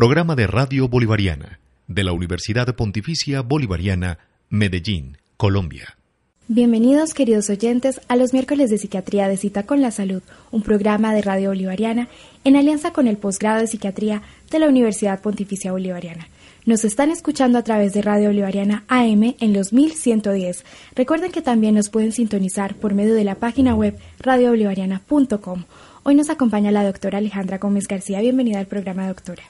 [0.00, 4.16] Programa de Radio Bolivariana de la Universidad Pontificia Bolivariana,
[4.48, 5.98] Medellín, Colombia.
[6.48, 11.12] Bienvenidos queridos oyentes a los miércoles de Psiquiatría de Cita con la Salud, un programa
[11.12, 12.08] de Radio Bolivariana
[12.44, 16.28] en alianza con el posgrado de Psiquiatría de la Universidad Pontificia Bolivariana.
[16.64, 20.64] Nos están escuchando a través de Radio Bolivariana AM en los 1110.
[20.94, 25.64] Recuerden que también nos pueden sintonizar por medio de la página web radiobolivariana.com.
[26.04, 28.22] Hoy nos acompaña la doctora Alejandra Gómez García.
[28.22, 29.42] Bienvenida al programa, doctora.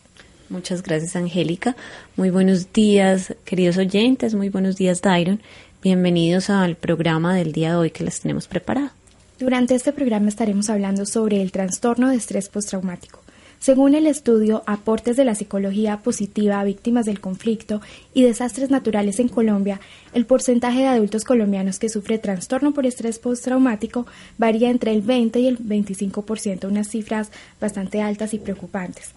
[0.50, 1.76] Muchas gracias, Angélica.
[2.16, 4.34] Muy buenos días, queridos oyentes.
[4.34, 5.41] Muy buenos días, Dairon.
[5.80, 8.91] Bienvenidos al programa del día de hoy que les tenemos preparado.
[9.38, 13.20] Durante este programa estaremos hablando sobre el trastorno de estrés postraumático.
[13.60, 17.80] Según el estudio Aportes de la Psicología Positiva a Víctimas del Conflicto
[18.12, 19.80] y Desastres Naturales en Colombia,
[20.14, 25.38] el porcentaje de adultos colombianos que sufre trastorno por estrés postraumático varía entre el 20
[25.38, 27.30] y el 25%, unas cifras
[27.60, 29.12] bastante altas y preocupantes.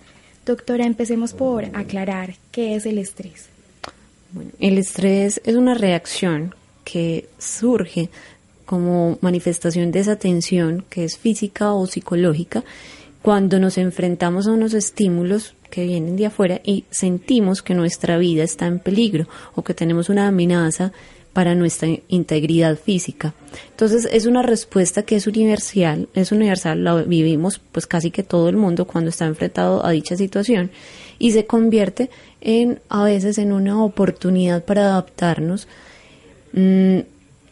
[0.45, 3.47] Doctora, empecemos por aclarar qué es el estrés.
[4.59, 8.09] el estrés es una reacción que surge
[8.65, 12.63] como manifestación de esa tensión que es física o psicológica
[13.21, 18.43] cuando nos enfrentamos a unos estímulos que vienen de afuera y sentimos que nuestra vida
[18.43, 20.91] está en peligro o que tenemos una amenaza
[21.33, 23.33] para nuestra integridad física.
[23.71, 28.49] Entonces es una respuesta que es universal, es universal, la vivimos pues casi que todo
[28.49, 30.71] el mundo cuando está enfrentado a dicha situación
[31.19, 32.09] y se convierte
[32.41, 35.67] en a veces en una oportunidad para adaptarnos,
[36.53, 36.99] mm,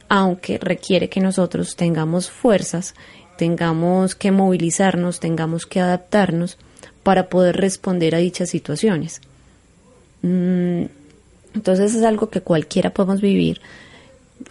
[0.09, 2.93] aunque requiere que nosotros tengamos fuerzas
[3.41, 6.59] tengamos que movilizarnos, tengamos que adaptarnos
[7.01, 9.19] para poder responder a dichas situaciones.
[10.21, 10.83] Mm,
[11.53, 13.61] entonces es algo que cualquiera podemos vivir,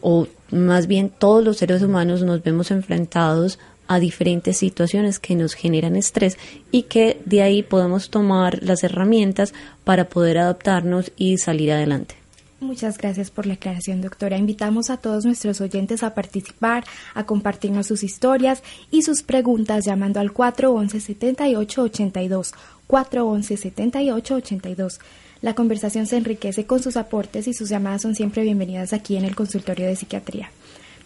[0.01, 3.59] o más bien todos los seres humanos nos vemos enfrentados
[3.91, 6.39] a diferentes situaciones que nos generan estrés
[6.71, 12.15] y que de ahí podemos tomar las herramientas para poder adaptarnos y salir adelante.
[12.61, 14.37] Muchas gracias por la aclaración, doctora.
[14.37, 16.85] Invitamos a todos nuestros oyentes a participar,
[17.15, 22.53] a compartirnos sus historias y sus preguntas llamando al 411-7882.
[22.87, 24.99] 411-7882.
[25.43, 29.25] La conversación se enriquece con sus aportes y sus llamadas son siempre bienvenidas aquí en
[29.25, 30.51] el consultorio de psiquiatría.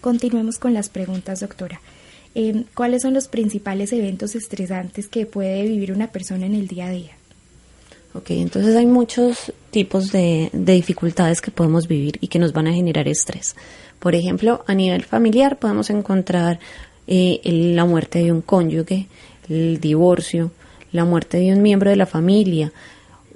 [0.01, 1.81] Continuemos con las preguntas, doctora.
[2.35, 6.87] Eh, ¿Cuáles son los principales eventos estresantes que puede vivir una persona en el día
[6.87, 7.13] a día?
[8.13, 12.73] Ok, entonces hay muchos tipos de, dificultades que podemos vivir y que nos van a
[12.73, 13.55] generar estrés.
[14.01, 16.59] Por ejemplo, a nivel familiar podemos encontrar
[17.07, 19.07] eh, la muerte de un cónyuge,
[19.49, 20.51] el divorcio,
[20.91, 22.73] la muerte de un miembro de la familia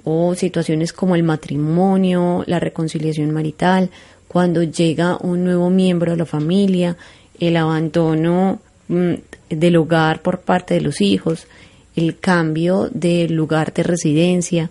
[0.03, 3.89] o situaciones como el matrimonio, la reconciliación marital,
[4.27, 6.97] cuando llega un nuevo miembro de la familia,
[7.39, 9.13] el abandono mm,
[9.49, 11.47] del hogar por parte de los hijos,
[11.95, 14.69] el cambio de lugar de residencia,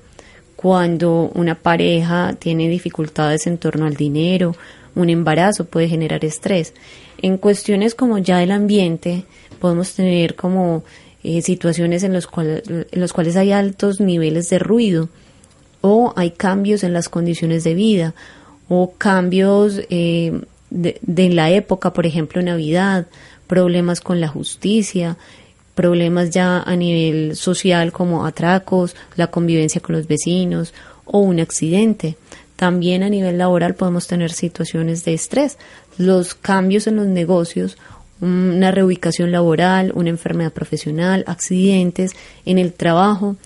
[0.56, 4.56] cuando una pareja tiene dificultades en torno al dinero,
[4.94, 6.74] un embarazo puede generar estrés.
[7.20, 9.24] En cuestiones como ya el ambiente,
[9.60, 10.84] podemos tener como
[11.28, 15.10] eh, situaciones en los, cuales, en los cuales hay altos niveles de ruido
[15.82, 18.14] o hay cambios en las condiciones de vida
[18.70, 20.40] o cambios eh,
[20.70, 23.08] de, de la época, por ejemplo, Navidad,
[23.46, 25.18] problemas con la justicia,
[25.74, 30.72] problemas ya a nivel social como atracos, la convivencia con los vecinos
[31.04, 32.16] o un accidente.
[32.56, 35.58] También a nivel laboral podemos tener situaciones de estrés,
[35.98, 37.76] los cambios en los negocios,
[38.20, 42.12] una reubicación laboral, una enfermedad profesional, accidentes
[42.44, 43.36] en el trabajo,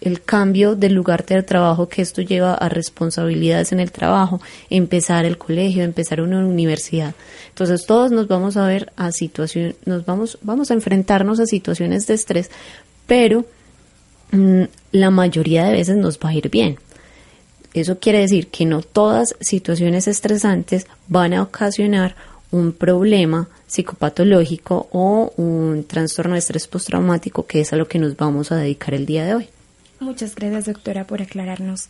[0.00, 5.24] el cambio del lugar de trabajo que esto lleva a responsabilidades en el trabajo, empezar
[5.24, 7.14] el colegio, empezar una universidad.
[7.48, 12.06] Entonces todos nos vamos a ver a situaciones, nos vamos, vamos a enfrentarnos a situaciones
[12.06, 12.50] de estrés,
[13.06, 13.46] pero
[14.32, 16.78] mm, la mayoría de veces nos va a ir bien.
[17.72, 22.16] Eso quiere decir que no todas situaciones estresantes van a ocasionar
[22.50, 28.16] un problema psicopatológico o un trastorno de estrés postraumático, que es a lo que nos
[28.16, 29.48] vamos a dedicar el día de hoy.
[30.00, 31.88] Muchas gracias, doctora, por aclararnos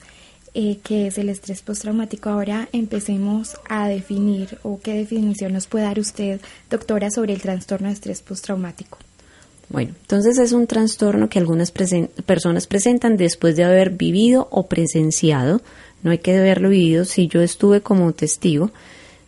[0.55, 2.31] eh, qué es el estrés postraumático.
[2.31, 6.41] Ahora empecemos a definir o qué definición nos puede dar usted,
[6.71, 8.99] doctora, sobre el trastorno de estrés postraumático.
[9.69, 15.61] Bueno, entonces es un trastorno que algunas personas presentan después de haber vivido o presenciado.
[16.03, 17.05] No hay que haberlo vivido.
[17.05, 18.71] Si yo estuve como testigo,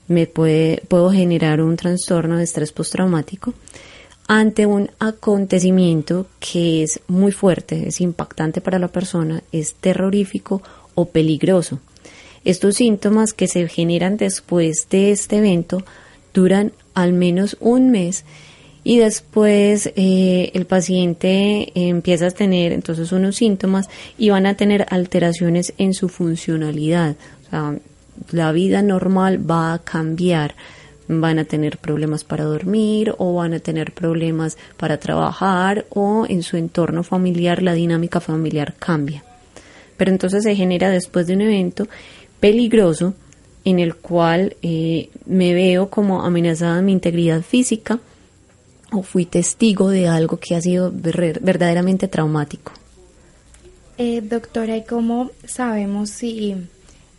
[0.08, 3.54] me puede, puedo generar un trastorno de estrés postraumático
[4.26, 10.62] ante un acontecimiento que es muy fuerte, es impactante para la persona, es terrorífico
[10.94, 11.80] o peligroso.
[12.44, 15.82] Estos síntomas que se generan después de este evento
[16.34, 18.24] duran al menos un mes
[18.84, 23.88] y después eh, el paciente empieza a tener entonces unos síntomas
[24.18, 27.16] y van a tener alteraciones en su funcionalidad.
[28.30, 30.54] La vida normal va a cambiar
[31.08, 36.42] van a tener problemas para dormir o van a tener problemas para trabajar o en
[36.42, 39.24] su entorno familiar la dinámica familiar cambia.
[39.96, 41.88] Pero entonces se genera después de un evento
[42.40, 43.14] peligroso
[43.64, 47.98] en el cual eh, me veo como amenazada mi integridad física
[48.92, 52.72] o fui testigo de algo que ha sido verdaderamente traumático.
[53.98, 56.54] Eh, doctora, ¿y cómo sabemos si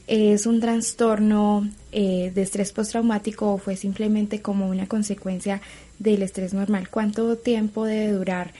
[0.09, 5.61] es un trastorno eh, de estrés postraumático o fue simplemente como una consecuencia
[6.00, 6.89] del estrés normal?
[6.89, 8.51] ¿Cuánto tiempo debe durar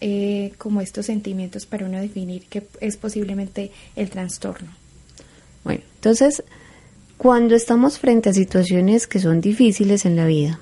[0.00, 4.70] eh, como estos sentimientos para uno definir que es posiblemente el trastorno?
[5.62, 6.42] Bueno, entonces,
[7.18, 10.58] cuando estamos frente a situaciones que son difíciles en la vida,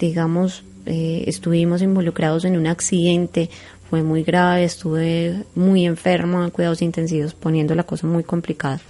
[0.00, 3.48] digamos, eh, estuvimos involucrados en un accidente,
[3.88, 8.80] fue muy grave, estuve muy enferma, cuidados intensivos, poniendo la cosa muy complicada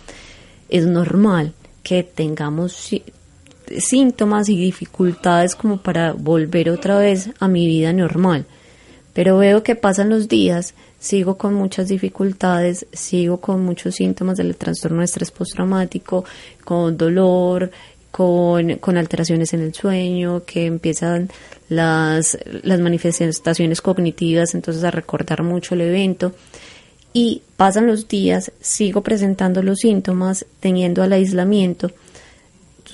[0.74, 1.52] es normal
[1.84, 2.90] que tengamos
[3.78, 8.44] síntomas y dificultades como para volver otra vez a mi vida normal.
[9.12, 14.56] Pero veo que pasan los días, sigo con muchas dificultades, sigo con muchos síntomas del
[14.56, 16.24] trastorno de estrés postraumático,
[16.64, 17.70] con dolor,
[18.10, 21.30] con, con, alteraciones en el sueño, que empiezan
[21.68, 26.32] las, las manifestaciones cognitivas, entonces a recordar mucho el evento
[27.16, 31.92] y pasan los días, sigo presentando los síntomas, teniendo al aislamiento.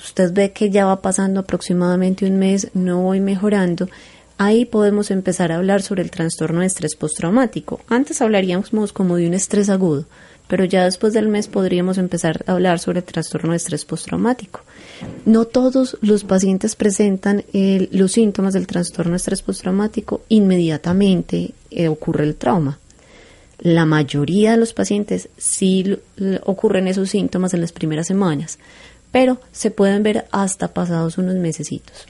[0.01, 3.89] Usted ve que ya va pasando aproximadamente un mes, no voy mejorando.
[4.37, 7.81] Ahí podemos empezar a hablar sobre el trastorno de estrés postraumático.
[7.87, 10.05] Antes hablaríamos como de un estrés agudo,
[10.47, 14.61] pero ya después del mes podríamos empezar a hablar sobre el trastorno de estrés postraumático.
[15.25, 17.43] No todos los pacientes presentan
[17.91, 22.77] los síntomas del trastorno de estrés postraumático inmediatamente eh, ocurre el trauma
[23.61, 25.97] la mayoría de los pacientes sí
[26.43, 28.57] ocurren esos síntomas en las primeras semanas,
[29.11, 32.05] pero se pueden ver hasta pasados unos mesecitos.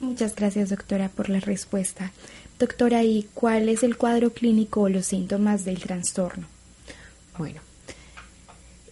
[0.00, 2.12] Muchas gracias, doctora, por la respuesta.
[2.58, 6.46] Doctora, ¿y cuál es el cuadro clínico o los síntomas del trastorno?
[7.36, 7.60] Bueno,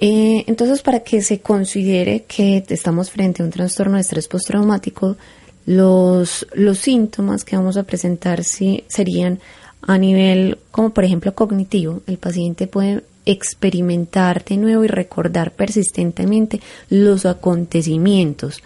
[0.00, 5.16] eh, entonces para que se considere que estamos frente a un trastorno de estrés postraumático,
[5.64, 9.38] los, los síntomas que vamos a presentar sí, serían
[9.82, 16.60] a nivel como por ejemplo cognitivo, el paciente puede experimentar de nuevo y recordar persistentemente
[16.88, 18.62] los acontecimientos.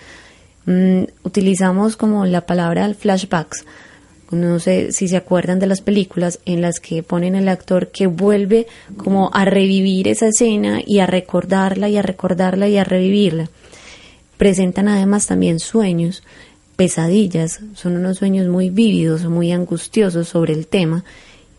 [0.67, 3.65] Mm, utilizamos como la palabra flashbacks.
[4.31, 8.09] No sé si se acuerdan de las películas en las que ponen el actor que
[8.09, 8.67] vuelve
[8.97, 13.49] como a revivir esa escena y a recordarla y a recordarla y a revivirla.
[14.37, 16.25] Presentan además también sueños
[16.77, 21.05] pesadillas, son unos sueños muy vívidos, muy angustiosos sobre el tema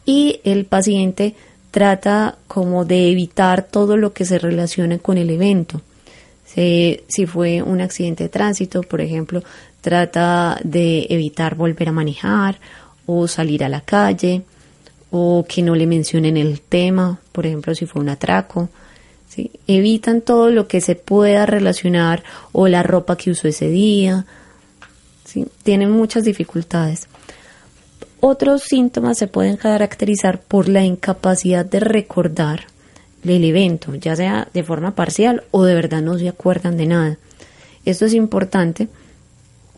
[0.06, 1.36] y el paciente
[1.72, 5.82] trata como de evitar todo lo que se relacione con el evento.
[6.46, 9.44] Si, fue un accidente de tránsito, por ejemplo,
[9.82, 12.60] trata de evitar volver a manejar
[13.06, 14.42] o salir a la calle
[15.12, 18.70] o que no le mencionen el tema, por ejemplo, si fue un atraco.
[19.68, 22.24] Evitan todo lo que se pueda relacionar
[22.54, 24.26] o la ropa que usó ese día
[25.64, 27.08] tienen muchas dificultades.
[28.20, 32.66] Otros síntomas se pueden caracterizar por la incapacidad de recordar
[33.36, 37.18] el evento, ya sea de forma parcial o de verdad no se acuerdan de nada.
[37.86, 38.88] Esto es importante,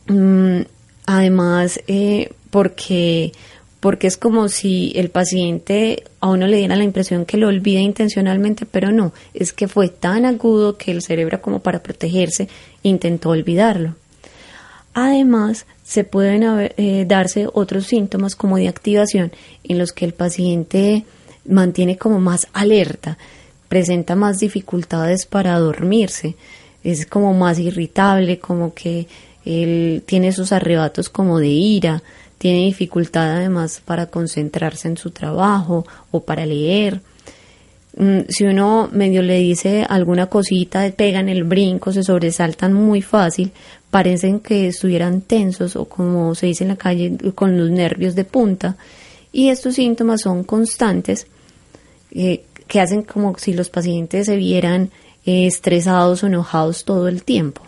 [0.08, 0.62] mm,
[1.06, 3.32] además, eh, porque,
[3.80, 7.80] porque es como si el paciente a uno le diera la impresión que lo olvida
[7.80, 12.48] intencionalmente, pero no, es que fue tan agudo que el cerebro como para protegerse
[12.84, 13.96] intentó olvidarlo.
[14.94, 19.32] Además, se pueden eh, darse otros síntomas como de activación
[19.64, 21.06] en los que el paciente
[21.46, 23.18] mantiene como más alerta,
[23.68, 26.36] presenta más dificultades para dormirse,
[26.84, 29.08] es como más irritable, como que
[29.46, 32.04] él tiene esos arrebatos como de ira,
[32.38, 37.02] tiene dificultad además para concentrarse en su trabajo o para leer.
[37.98, 43.52] Mm, si uno medio le dice alguna cosita, pegan el brinco, se sobresaltan muy fácil,
[43.90, 48.26] parecen que estuvieran tensos o como se dice en la calle, con los nervios de
[48.26, 48.78] punta.
[49.32, 51.28] Y estos síntomas son constantes
[52.12, 54.92] eh, que hacen como si los pacientes se vieran
[55.26, 57.62] eh, estresados o enojados todo el tiempo.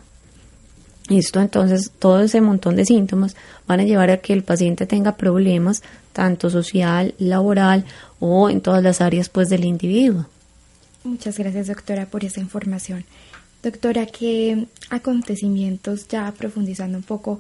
[1.09, 3.35] Esto entonces, todo ese montón de síntomas
[3.67, 7.85] van a llevar a que el paciente tenga problemas tanto social, laboral
[8.19, 10.25] o en todas las áreas pues del individuo.
[11.03, 13.03] Muchas gracias doctora por esa información.
[13.63, 17.39] Doctora, ¿qué acontecimientos, ya profundizando un poco,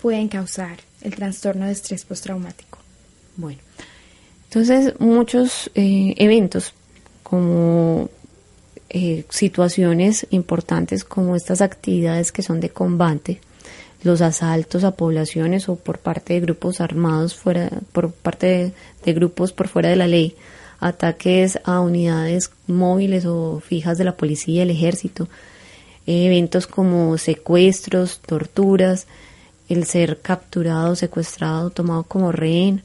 [0.00, 2.78] pueden causar el trastorno de estrés postraumático?
[3.36, 3.60] Bueno,
[4.44, 6.72] entonces muchos eh, eventos
[7.22, 8.08] como
[8.88, 13.40] eh, situaciones importantes como estas actividades que son de combate,
[14.02, 18.72] los asaltos a poblaciones o por parte de grupos armados fuera, por parte
[19.04, 20.36] de, grupos por fuera de la ley,
[20.80, 25.28] ataques a unidades móviles o fijas de la policía, el ejército,
[26.08, 29.06] eventos como secuestros, torturas,
[29.68, 32.82] el ser capturado, secuestrado, tomado como rehén,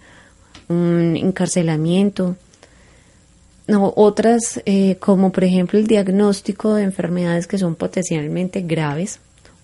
[0.68, 2.36] un encarcelamiento,
[3.66, 9.20] no, otras eh, como por ejemplo el diagnóstico de enfermedades que son potencialmente graves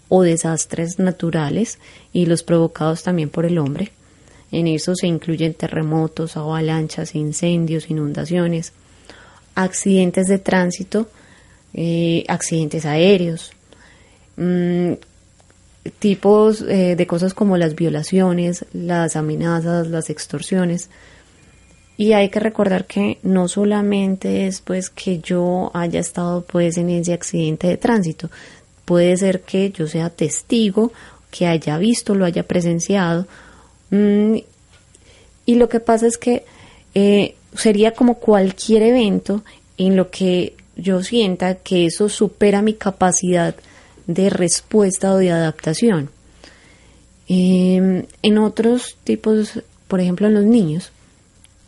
[0.07, 1.79] o desastres naturales
[2.13, 3.91] y los provocados también por el hombre.
[4.51, 8.71] En eso se incluyen terremotos, avalanchas, incendios, inundaciones,
[9.53, 11.07] accidentes de tránsito,
[11.73, 13.51] eh, accidentes aéreos,
[14.37, 14.93] mm,
[15.99, 20.89] tipos eh, de cosas como las violaciones, las amenazas, las extorsiones,
[21.97, 26.89] y hay que recordar que no solamente es pues que yo haya estado pues en
[26.89, 28.29] ese accidente de tránsito,
[28.85, 30.91] puede ser que yo sea testigo,
[31.29, 33.27] que haya visto, lo haya presenciado.
[33.91, 34.37] Mm,
[35.45, 36.45] y lo que pasa es que
[36.95, 39.43] eh, sería como cualquier evento
[39.77, 43.55] en lo que yo sienta que eso supera mi capacidad
[44.07, 46.09] de respuesta o de adaptación.
[47.27, 50.91] Em, en otros tipos, por ejemplo en los niños,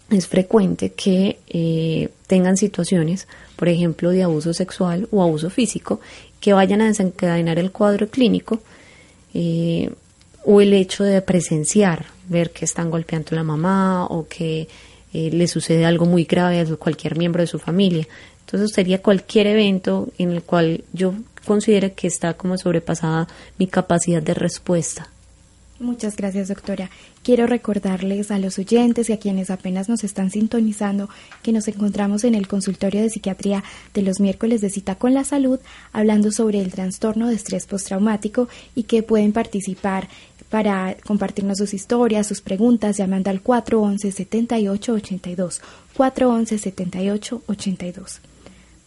[0.10, 6.02] es frecuente que eh, tengan situaciones, por ejemplo, de abuso sexual o abuso físico,
[6.40, 8.60] que vayan a desencadenar el cuadro clínico
[9.34, 9.92] eh,
[10.44, 14.68] o el hecho de presenciar, ver que están golpeando a la mamá o que
[15.14, 18.08] eh, le sucede algo muy grave a cualquier miembro de su familia.
[18.52, 21.14] Entonces sería cualquier evento en el cual yo
[21.46, 25.08] considere que está como sobrepasada mi capacidad de respuesta
[25.82, 26.92] Muchas gracias, doctora.
[27.24, 31.10] Quiero recordarles a los oyentes y a quienes apenas nos están sintonizando
[31.42, 33.64] que nos encontramos en el consultorio de psiquiatría
[33.96, 35.60] de los miércoles de cita con la salud
[35.92, 40.08] hablando sobre el trastorno de estrés postraumático y que pueden participar
[40.52, 45.62] para compartirnos sus historias, sus preguntas, llamando al 411-7882.
[45.98, 48.20] 411-7882.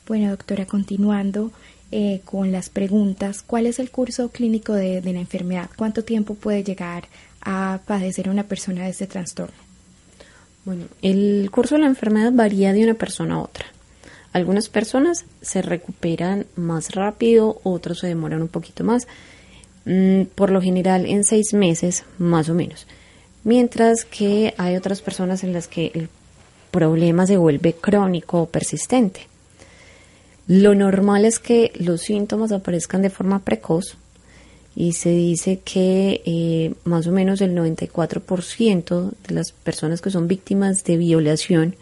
[0.06, 1.50] Bueno, doctora, continuando,
[1.90, 5.70] eh, con las preguntas, ¿cuál es el curso clínico de, la enfermedad?
[5.76, 7.04] ¿Cuánto tiempo puede llegar
[7.40, 9.56] a padecer una persona de este trastorno?
[10.66, 13.64] Bueno, el curso de la enfermedad varía de una persona a otra.
[14.34, 19.06] Algunas personas se recuperan más rápido, otros se demoran un poquito más,
[19.87, 22.87] mm, por lo general en seis meses más o menos.
[23.42, 26.08] Mientras que hay otras personas en las que el
[26.70, 29.28] problema se vuelve crónico o persistente.
[30.46, 33.96] Lo normal es que los síntomas aparezcan de forma precoz
[34.76, 40.28] y se dice que eh, más o menos el 94% de las personas que son
[40.28, 41.76] víctimas de violación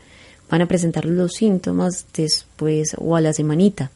[0.51, 3.91] van a presentar los síntomas después o a la semanita.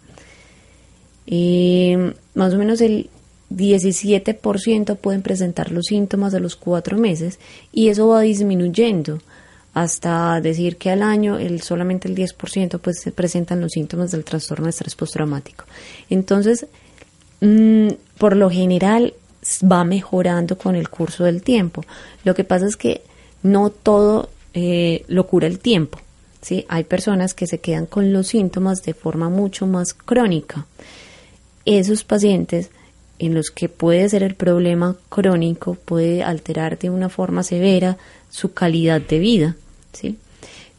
[1.27, 3.11] Eh, más o menos el
[3.51, 7.39] 17% pueden presentar los síntomas a los cuatro meses
[7.73, 9.21] y eso va disminuyendo
[9.77, 14.25] hasta decir que al año el, solamente el 10% pues se presentan los síntomas del
[14.25, 15.67] trastorno de estrés postraumático.
[16.09, 16.67] Entonces,
[17.43, 19.13] mm, por lo general
[19.71, 21.85] va mejorando con el curso del tiempo.
[22.25, 23.03] Lo que pasa es que
[23.43, 25.99] no todo eh, lo cura el tiempo.
[26.41, 26.65] ¿sí?
[26.71, 30.65] Hay personas que se quedan con los síntomas de forma mucho más crónica.
[31.67, 32.71] Esos pacientes
[33.19, 37.99] en los que puede ser el problema crónico, puede alterar de una forma severa
[38.31, 39.57] su calidad de vida.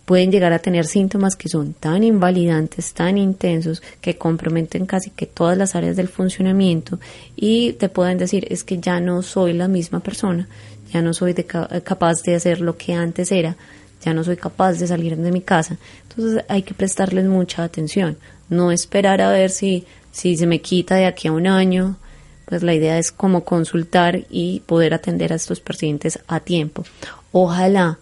[0.07, 5.25] Pueden llegar a tener síntomas que son tan invalidantes, tan intensos, que comprometen casi que
[5.25, 6.97] todas las áreas del funcionamiento
[7.35, 10.47] y te pueden decir es que ya no soy la misma persona,
[10.93, 13.57] ya no soy capaz de hacer lo que antes era,
[14.01, 15.77] ya no soy capaz de salir de mi casa.
[16.09, 20.95] Entonces hay que prestarles mucha atención, no esperar a ver si, si se me quita
[20.95, 21.97] de aquí a un año,
[22.45, 26.85] pues la idea es como consultar y poder atender a estos pacientes a tiempo.
[27.33, 27.99] Ojalá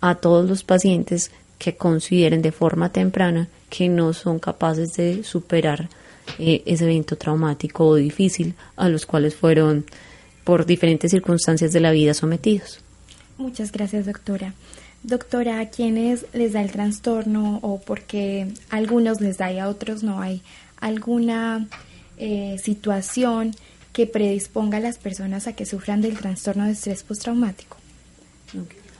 [0.00, 5.88] a todos los pacientes que consideren de forma temprana que no son capaces de superar
[6.38, 9.86] eh, ese evento traumático o difícil a los cuales fueron
[10.44, 12.80] por diferentes circunstancias de la vida sometidos.
[13.38, 14.54] Muchas gracias, doctora.
[15.02, 19.68] Doctora, ¿a quiénes les da el trastorno o porque a algunos les da y a
[19.68, 20.42] otros no hay
[20.80, 21.68] alguna
[22.16, 23.54] eh, situación
[23.92, 27.76] que predisponga a las personas a que sufran del trastorno de estrés postraumático?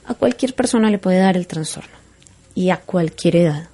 [0.07, 1.97] A cualquier persona le puede dar el trastorno
[2.55, 3.69] y a cualquier edad.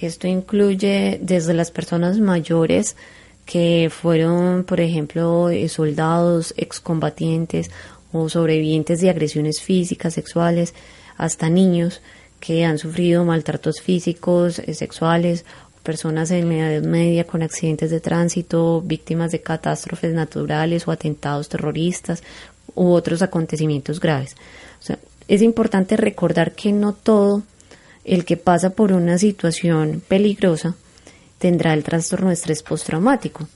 [0.00, 2.96] Esto incluye desde las personas mayores
[3.44, 7.70] que fueron, por ejemplo, eh, soldados, excombatientes
[8.12, 10.74] o sobrevivientes de agresiones físicas, sexuales,
[11.16, 12.00] hasta niños
[12.38, 15.44] que han sufrido maltratos físicos, eh, sexuales,
[15.82, 22.22] personas en edad media con accidentes de tránsito, víctimas de catástrofes naturales o atentados terroristas
[22.74, 24.36] u otros acontecimientos graves.
[25.28, 27.42] Es importante recordar que no todo
[28.04, 30.74] el que pasa por una situación peligrosa
[31.38, 33.48] tendrá el trastorno de estrés postraumático.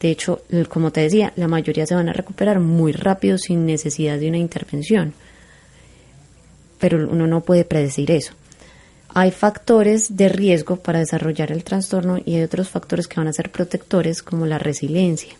[0.00, 4.18] De hecho, como te decía, la mayoría se van a recuperar muy rápido sin necesidad
[4.18, 5.12] de una intervención.
[6.78, 8.32] Pero uno no puede predecir eso.
[9.12, 13.32] Hay factores de riesgo para desarrollar el trastorno y hay otros factores que van a
[13.32, 15.34] ser protectores como la resiliencia.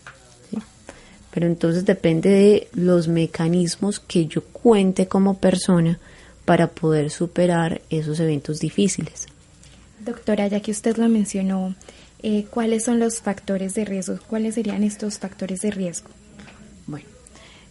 [1.32, 5.98] Pero entonces depende de los mecanismos que yo cuente como persona
[6.44, 9.26] para poder superar esos eventos difíciles.
[10.04, 11.74] Doctora, ya que usted lo mencionó,
[12.22, 14.18] eh, ¿cuáles son los factores de riesgo?
[14.26, 16.08] ¿Cuáles serían estos factores de riesgo?
[16.86, 17.06] Bueno,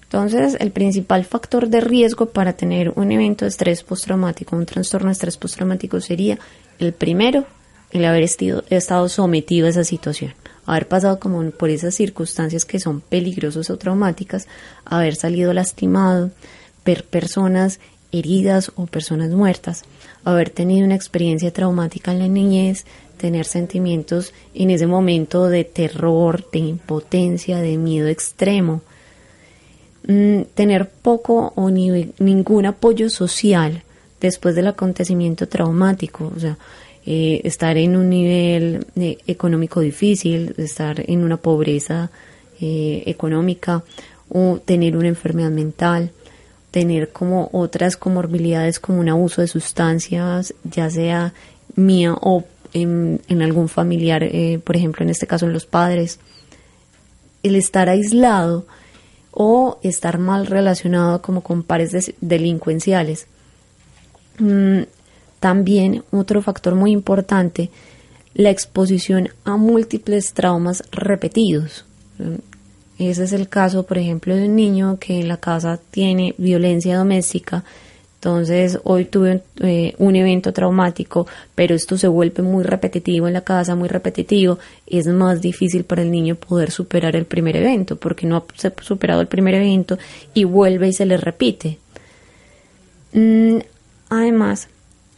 [0.04, 5.08] entonces el principal factor de riesgo para tener un evento de estrés postraumático, un trastorno
[5.08, 6.40] de estrés postraumático sería
[6.80, 7.46] el primero,
[7.92, 10.34] el haber estado sometido a esa situación,
[10.70, 14.48] haber pasado como por esas circunstancias que son peligrosas o traumáticas,
[14.86, 16.30] haber salido lastimado,
[16.86, 17.80] ver personas
[18.12, 19.84] heridas o personas muertas,
[20.24, 22.86] haber tenido una experiencia traumática en la niñez,
[23.18, 28.82] tener sentimientos en ese momento de terror, de impotencia, de miedo extremo,
[30.08, 33.84] mm, tener poco o ni, ningún apoyo social
[34.22, 36.58] después del acontecimiento traumático, o sea,
[37.06, 42.12] eh, estar en un nivel eh, económico difícil, estar en una pobreza
[42.60, 43.84] eh, económica
[44.30, 46.12] o tener una enfermedad mental,
[46.72, 51.34] tener como otras comorbilidades como un abuso de sustancias, ya sea
[51.76, 54.30] mía o en, algún familiar,
[54.64, 56.20] por ejemplo, en este caso en los padres,
[57.42, 58.68] el estar aislado
[59.32, 63.26] o estar mal relacionado como con pares delincuenciales.
[64.38, 64.82] Mm,
[65.40, 67.70] también otro factor muy importante,
[68.34, 71.86] la exposición a múltiples traumas repetidos.
[72.98, 76.98] Ese es el caso, por ejemplo, de un niño que en la casa tiene violencia
[76.98, 77.64] doméstica.
[78.16, 83.46] Entonces, hoy tuve eh, un evento traumático, pero esto se vuelve muy repetitivo en la
[83.46, 84.60] casa, muy repetitivo.
[84.86, 88.44] Es más difícil para el niño poder superar el primer evento, porque no ha
[88.82, 89.98] superado el primer evento
[90.34, 91.80] y vuelve y se le repite.
[93.14, 93.60] Mm,
[94.10, 94.68] además,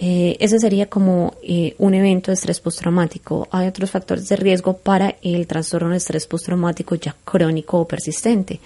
[0.03, 3.47] eh, ese sería como eh, un evento de estrés postraumático.
[3.51, 8.59] Hay otros factores de riesgo para el trastorno de estrés postraumático ya crónico o persistente.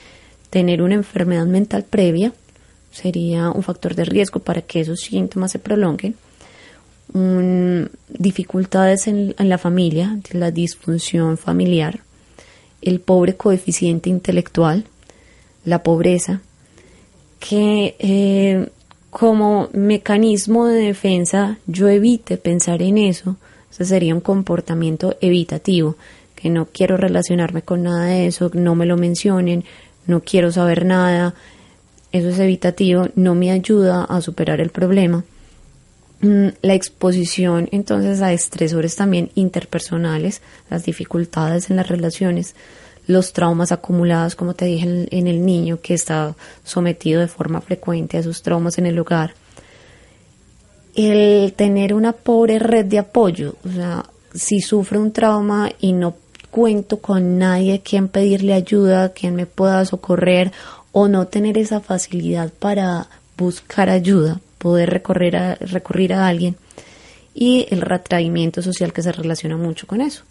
[0.50, 2.32] Tener una enfermedad mental previa
[2.90, 6.16] sería un factor de riesgo para que esos síntomas se prolonguen.
[8.08, 12.00] dificultades en, la familia, la disfunción familiar,
[12.82, 14.86] el pobre coeficiente intelectual,
[15.66, 16.40] la pobreza,
[17.40, 18.70] que eh,
[19.18, 23.38] como mecanismo de defensa yo evite pensar en eso,
[23.72, 25.96] ese sería un comportamiento evitativo,
[26.36, 29.64] que no quiero relacionarme con nada de eso, no me lo mencionen,
[30.06, 31.34] no quiero saber nada,
[32.12, 35.24] eso es evitativo, no me ayuda a superar el problema.
[36.20, 42.54] Mm, la exposición entonces a estresores también interpersonales, las dificultades en las relaciones,
[43.08, 48.18] los traumas acumulados, como te dije, en, el niño que está sometido de forma frecuente
[48.18, 49.34] a esos traumas en el hogar.
[50.96, 56.16] El tener una pobre red de apoyo, o sea, si sufre un trauma y no
[56.52, 60.52] cuento con nadie a quien pedirle ayuda, quien me pueda socorrer,
[60.94, 66.56] o no tener esa facilidad para buscar ayuda, poder recorrer a, recurrir a alguien,
[67.34, 70.24] y el retraimiento social que se relaciona mucho con eso.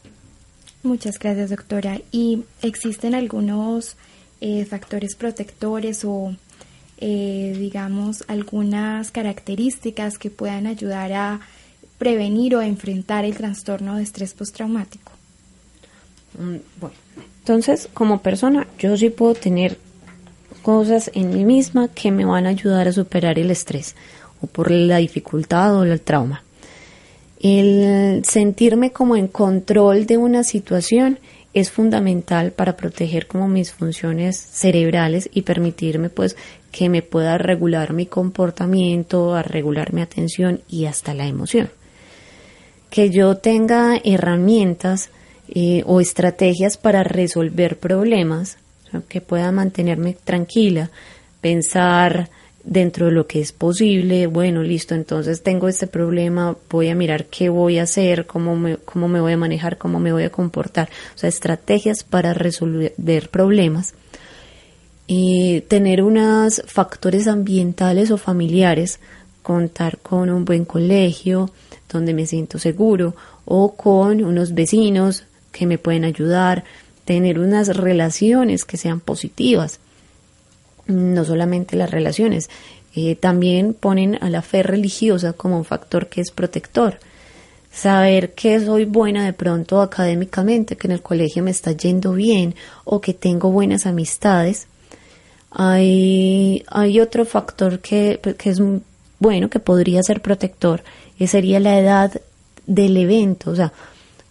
[0.85, 1.99] Muchas gracias, doctora.
[2.13, 3.97] ¿Y existen algunos
[4.43, 6.37] eh, factores protectores o,
[6.99, 11.41] eh, digamos, algunas características que puedan ayudar a
[11.97, 15.11] prevenir o enfrentar el trastorno de estrés postraumático?
[16.39, 16.97] Mm, bueno,
[17.39, 19.79] entonces, como persona, yo sí puedo tener
[20.61, 23.97] cosas en mí misma que me van a ayudar a superar el estrés
[24.43, 26.43] o por la dificultad o el trauma.
[27.45, 31.19] El sentirme como en control de una situación
[31.53, 36.39] es fundamental para proteger como mis funciones cerebrales y permitirme pues
[36.73, 41.69] que me pueda regular mi comportamiento, a regular mi atención y hasta la emoción.
[42.89, 45.11] Que yo tenga herramientas
[45.49, 48.57] eh, o estrategias para resolver problemas,
[49.07, 50.91] que pueda mantenerme tranquila,
[51.43, 52.31] pensar,
[52.65, 57.27] dentro de lo que es posible, bueno, listo, entonces tengo este problema, voy a mirar
[57.27, 60.31] qué voy a hacer, cómo me, cómo me voy a manejar, cómo me voy a
[60.31, 63.95] comportar, o sea, estrategias para resolver problemas
[65.07, 69.01] eh, tener unos factores ambientales o familiares,
[69.43, 71.51] contar con un buen colegio
[71.93, 76.65] donde me siento seguro o con unos vecinos que me pueden ayudar,
[77.05, 79.79] tener unas relaciones que sean positivas,
[80.87, 82.49] no solamente las relaciones,
[82.95, 86.99] eh, también ponen a la fe religiosa como un factor que es protector.
[87.73, 92.55] Saber que soy buena de pronto académicamente, que en el colegio me está yendo bien
[92.85, 94.69] o que tengo buenas amistades.
[95.51, 98.61] Hay, hay otro factor que, que es
[99.19, 100.85] bueno, que podría ser protector,
[101.19, 102.21] y sería la edad
[102.67, 103.73] del evento, o sea,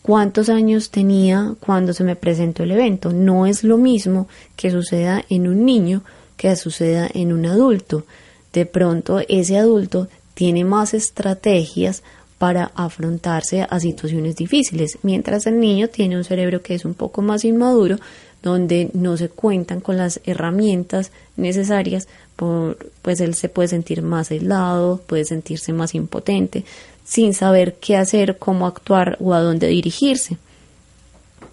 [0.02, 3.12] cuántos años tenía cuando se me presentó el evento.
[3.12, 6.04] No es lo mismo que suceda en un niño
[6.44, 8.04] que suceda en un adulto.
[8.52, 12.04] De pronto ese adulto tiene más estrategias
[12.38, 17.22] para afrontarse a situaciones difíciles, mientras el niño tiene un cerebro que es un poco
[17.22, 17.98] más inmaduro,
[18.42, 25.00] donde no se cuentan con las herramientas necesarias, pues él se puede sentir más aislado,
[25.08, 26.66] puede sentirse más impotente,
[27.06, 30.36] sin saber qué hacer, cómo actuar o a dónde dirigirse.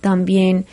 [0.00, 0.66] También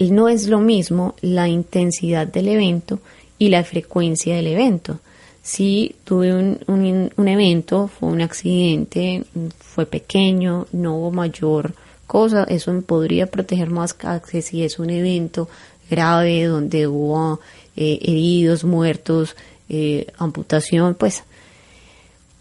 [0.00, 2.98] no es lo mismo la intensidad del evento
[3.38, 5.00] y la frecuencia del evento.
[5.42, 9.24] Si tuve un, un, evento, fue un accidente,
[9.58, 11.74] fue pequeño, no hubo mayor
[12.06, 15.48] cosa, eso me podría proteger más que si es un evento
[15.90, 17.40] grave donde hubo
[17.76, 19.34] eh, heridos, muertos,
[19.68, 21.24] eh, amputación, pues.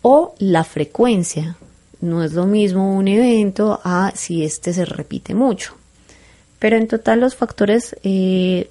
[0.02, 1.58] O la frecuencia,
[2.02, 5.74] no es lo mismo un evento a si este se repite mucho.
[6.60, 8.70] Pero en total los factores, eh,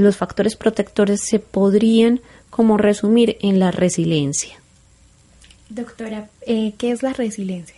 [0.00, 4.60] los factores protectores se podrían como resumir en la resiliencia.
[5.68, 7.76] Doctora, eh, ¿qué es la resiliencia?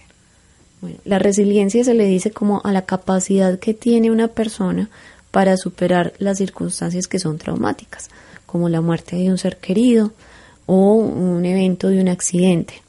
[0.81, 4.89] Bueno, la resiliencia se le dice como a la capacidad que tiene una persona
[5.31, 8.11] para superar las circunstancias que son traumáticas,
[8.47, 10.13] como la muerte de un ser querido
[10.67, 12.83] o un evento de un accidente.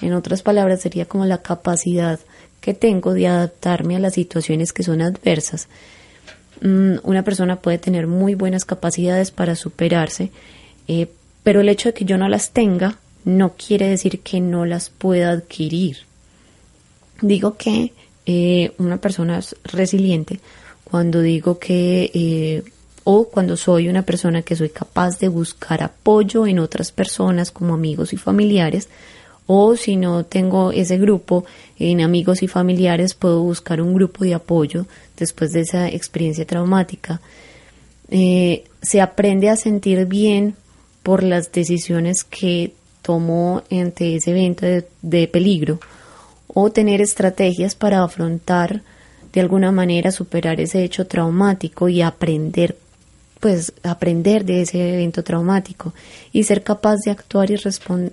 [0.00, 2.20] En otras palabras, sería como la capacidad
[2.60, 5.68] que tengo de adaptarme a las situaciones que son adversas.
[6.60, 10.30] Mm, una persona puede tener muy buenas capacidades para superarse,
[10.88, 11.08] eh,
[11.42, 14.90] pero el hecho de que yo no las tenga no quiere decir que no las
[14.90, 15.98] pueda adquirir.
[17.20, 17.92] Digo que
[18.24, 20.40] eh, una persona es resiliente
[20.84, 22.62] cuando digo que eh,
[23.04, 27.74] o cuando soy una persona que soy capaz de buscar apoyo en otras personas como
[27.74, 28.88] amigos y familiares
[29.46, 31.44] o si no tengo ese grupo
[31.78, 37.20] en amigos y familiares, puedo buscar un grupo de apoyo después de esa experiencia traumática.
[38.08, 40.54] Eh, se aprende a sentir bien
[41.02, 44.66] por las decisiones que tomó ante ese evento
[45.02, 45.78] de peligro
[46.48, 48.82] o tener estrategias para afrontar
[49.32, 52.76] de alguna manera superar ese hecho traumático y aprender
[53.46, 55.94] pues aprender de ese evento traumático
[56.32, 57.48] y ser capaz de actuar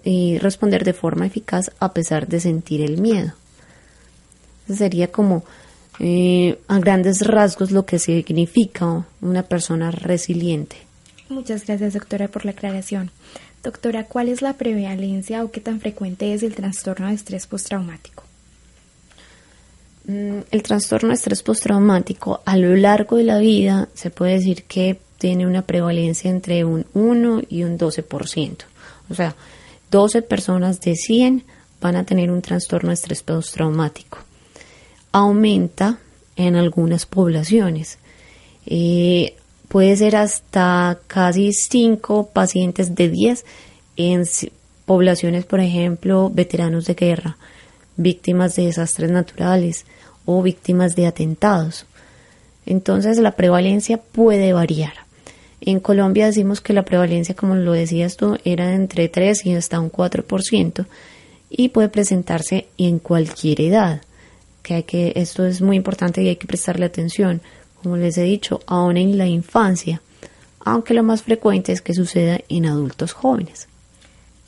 [0.04, 3.34] y, responder de forma eficaz a pesar de sentir el miedo.
[4.72, 5.44] sería como
[5.98, 10.76] eh, a grandes rasgos lo que significa una persona resiliente.
[11.30, 13.10] Muchas gracias doctora por la aclaración.
[13.64, 18.22] Doctora, ¿cuál es la prevalencia o qué tan frecuente es el trastorno de estrés postraumático?
[20.06, 24.66] Mm, el trastorno de estrés postraumático a lo largo de la vida se puede decir
[24.66, 28.58] que tiene una prevalencia entre un 1 y un 12%.
[29.10, 29.36] O sea,
[29.92, 31.44] 12 personas de 100
[31.82, 34.20] van a tener un trastorno de estrés postraumático.
[35.12, 36.00] Aumenta
[36.36, 38.00] en algunas poblaciones.
[38.66, 39.36] Eh,
[39.68, 43.46] puede ser hasta casi 5 pacientes de 10
[43.98, 44.24] en
[44.86, 47.38] poblaciones, por ejemplo, veteranos de guerra,
[47.98, 49.86] víctimas de desastres naturales
[50.26, 51.86] o víctimas de atentados.
[52.66, 55.03] Entonces la prevalencia puede variar.
[55.66, 59.80] En Colombia decimos que la prevalencia, como lo decías tú, era entre 3 y hasta
[59.80, 60.86] un 4%
[61.50, 64.02] y puede presentarse en cualquier edad.
[64.62, 67.42] Que, hay que esto es muy importante y hay que prestarle atención,
[67.82, 70.02] como les he dicho, aún en la infancia,
[70.60, 73.70] aunque lo más frecuente es que suceda en adultos jóvenes.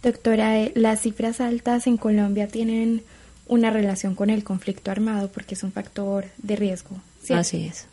[0.03, 3.03] Doctora, eh, las cifras altas en Colombia tienen
[3.47, 6.97] una relación con el conflicto armado porque es un factor de riesgo.
[7.29, 7.87] Así es.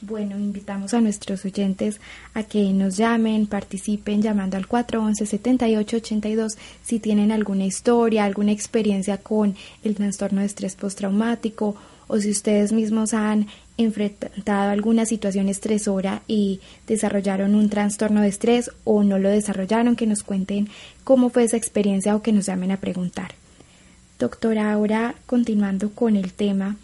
[0.00, 2.00] Bueno, invitamos a nuestros oyentes
[2.32, 9.56] a que nos llamen, participen llamando al 411-7882 si tienen alguna historia, alguna experiencia con
[9.82, 11.74] el trastorno de estrés postraumático
[12.06, 18.70] o si ustedes mismos han enfrentado alguna situación estresora y desarrollaron un trastorno de estrés
[18.84, 20.68] o no lo desarrollaron, que nos cuenten
[21.02, 23.34] cómo fue esa experiencia o que nos llamen a preguntar.
[24.18, 26.76] Doctora, ahora continuando con el tema,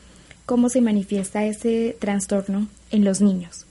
[0.46, 3.66] ¿cómo se manifiesta ese trastorno en los niños?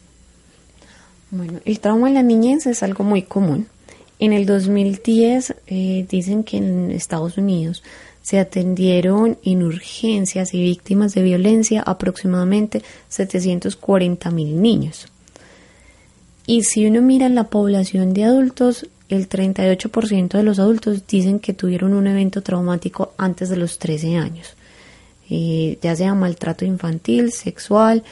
[1.31, 3.67] Bueno, el trauma en la niñez es algo muy común.
[4.19, 7.83] En el 2010 eh, dicen que en Estados Unidos
[8.21, 15.07] se atendieron en urgencias y víctimas de violencia aproximadamente 740 mil niños.
[16.45, 21.39] Y si uno mira en la población de adultos, el 38% de los adultos dicen
[21.39, 24.55] que tuvieron un evento traumático antes de los 13 años,
[25.35, 28.03] eh, ya sea maltrato infantil, sexual,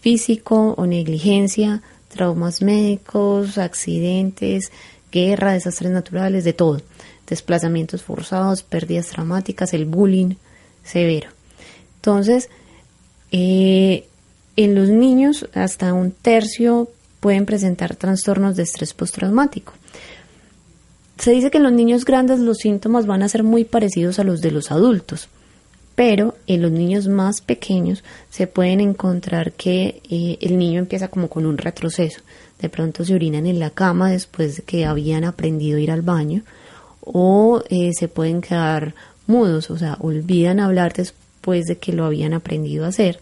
[0.00, 4.72] físico o negligencia, traumas médicos, accidentes,
[5.12, 6.80] guerra, desastres naturales, de todo,
[7.28, 10.36] desplazamientos forzados, pérdidas traumáticas, el bullying
[10.82, 11.28] severo.
[11.96, 12.48] Entonces,
[13.30, 14.06] eh,
[14.56, 16.88] en los niños hasta un tercio
[17.20, 19.74] pueden presentar trastornos de estrés postraumático.
[21.18, 24.24] Se dice que en los niños grandes los síntomas van a ser muy parecidos a
[24.24, 25.28] los de los adultos,
[26.00, 31.28] pero en los niños más pequeños se pueden encontrar que eh, el niño empieza como
[31.28, 32.22] con un retroceso.
[32.58, 36.00] De pronto se orinan en la cama después de que habían aprendido a ir al
[36.00, 36.42] baño
[37.02, 38.94] o eh, se pueden quedar
[39.26, 43.20] mudos, o sea, olvidan hablar después de que lo habían aprendido a hacer.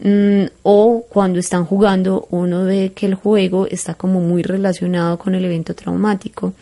[0.00, 5.34] Mm, o cuando están jugando uno ve que el juego está como muy relacionado con
[5.34, 6.52] el evento traumático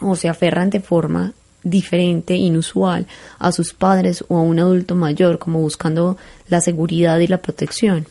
[0.00, 3.06] o se aferran de forma diferente, inusual,
[3.38, 6.16] a sus padres o a un adulto mayor, como buscando
[6.48, 8.06] la seguridad y la protección.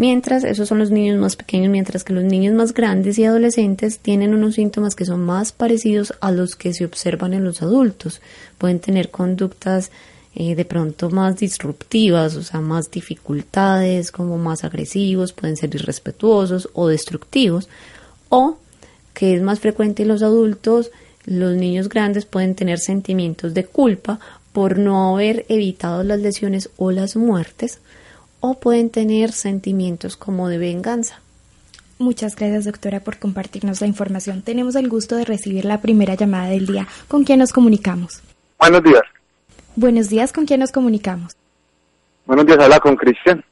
[0.00, 3.98] Mientras, esos son los niños más pequeños, mientras que los niños más grandes y adolescentes
[3.98, 8.22] tienen unos síntomas que son más parecidos a los que se observan en los adultos.
[8.56, 9.90] Pueden tener conductas
[10.34, 16.70] eh, de pronto más disruptivas, o sea, más dificultades, como más agresivos, pueden ser irrespetuosos
[16.72, 17.68] o destructivos,
[18.30, 18.56] o
[19.12, 20.92] que es más frecuente en los adultos,
[21.26, 24.18] los niños grandes pueden tener sentimientos de culpa
[24.52, 27.80] por no haber evitado las lesiones o las muertes,
[28.40, 31.20] o pueden tener sentimientos como de venganza.
[31.98, 34.40] Muchas gracias, doctora, por compartirnos la información.
[34.40, 36.88] Tenemos el gusto de recibir la primera llamada del día.
[37.08, 38.22] ¿Con quién nos comunicamos?
[38.58, 39.02] Buenos días.
[39.76, 41.36] Buenos días, ¿con quién nos comunicamos?
[42.24, 43.44] Buenos días, habla con Cristian.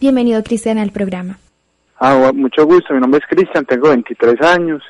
[0.00, 1.38] Bienvenido, Cristian, al programa.
[1.98, 4.82] Ah, mucho gusto, mi nombre es Cristian, tengo 23 años.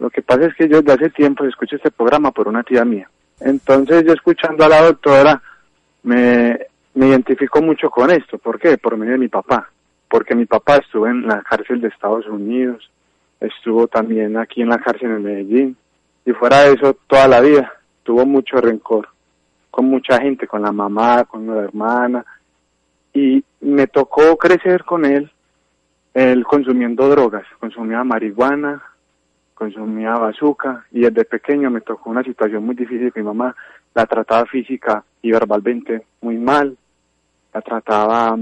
[0.00, 2.84] Lo que pasa es que yo desde hace tiempo escucho este programa por una tía
[2.86, 3.08] mía.
[3.38, 5.42] Entonces yo escuchando a la doctora
[6.02, 6.58] me,
[6.94, 8.38] me identifico mucho con esto.
[8.38, 8.78] ¿Por qué?
[8.78, 9.70] Por medio de mi papá.
[10.08, 12.90] Porque mi papá estuvo en la cárcel de Estados Unidos,
[13.40, 15.76] estuvo también aquí en la cárcel en Medellín.
[16.24, 17.70] Y fuera de eso, toda la vida
[18.02, 19.08] tuvo mucho rencor
[19.70, 22.24] con mucha gente, con la mamá, con la hermana.
[23.12, 25.30] Y me tocó crecer con él,
[26.14, 28.82] él consumiendo drogas, consumía marihuana,
[29.60, 33.54] consumía bazooka y desde pequeño me tocó una situación muy difícil mi mamá
[33.94, 36.74] la trataba física y verbalmente muy mal,
[37.52, 38.38] la trataba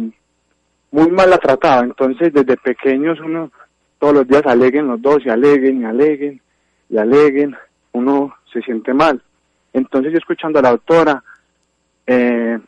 [0.93, 3.51] muy mal la trataba, entonces desde pequeños uno
[3.99, 6.41] todos los días aleguen los dos y aleguen y aleguen
[6.89, 7.57] y aleguen,
[7.93, 9.21] uno se siente mal.
[9.73, 11.25] Entonces yo escuchando a la doctora,
[12.07, 12.59] eh,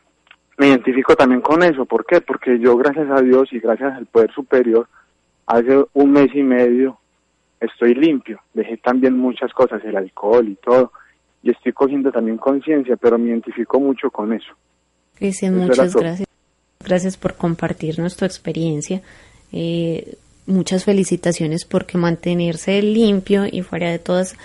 [0.59, 1.87] me identifico también con eso.
[1.87, 2.21] ¿Por qué?
[2.21, 4.89] Porque yo gracias a Dios y gracias al Poder Superior,
[5.47, 7.00] hace un mes y medio
[7.61, 10.93] estoy limpio, dejé también muchas cosas, el alcohol y todo,
[11.43, 14.53] y estoy cogiendo también conciencia, pero me identifico mucho con eso.
[15.17, 16.29] Cristian, muchas gracias.
[16.83, 19.03] Gracias por compartirnos tu experiencia.
[19.53, 24.37] Eh, muchas felicitaciones porque mantenerse limpio y fuera de todas,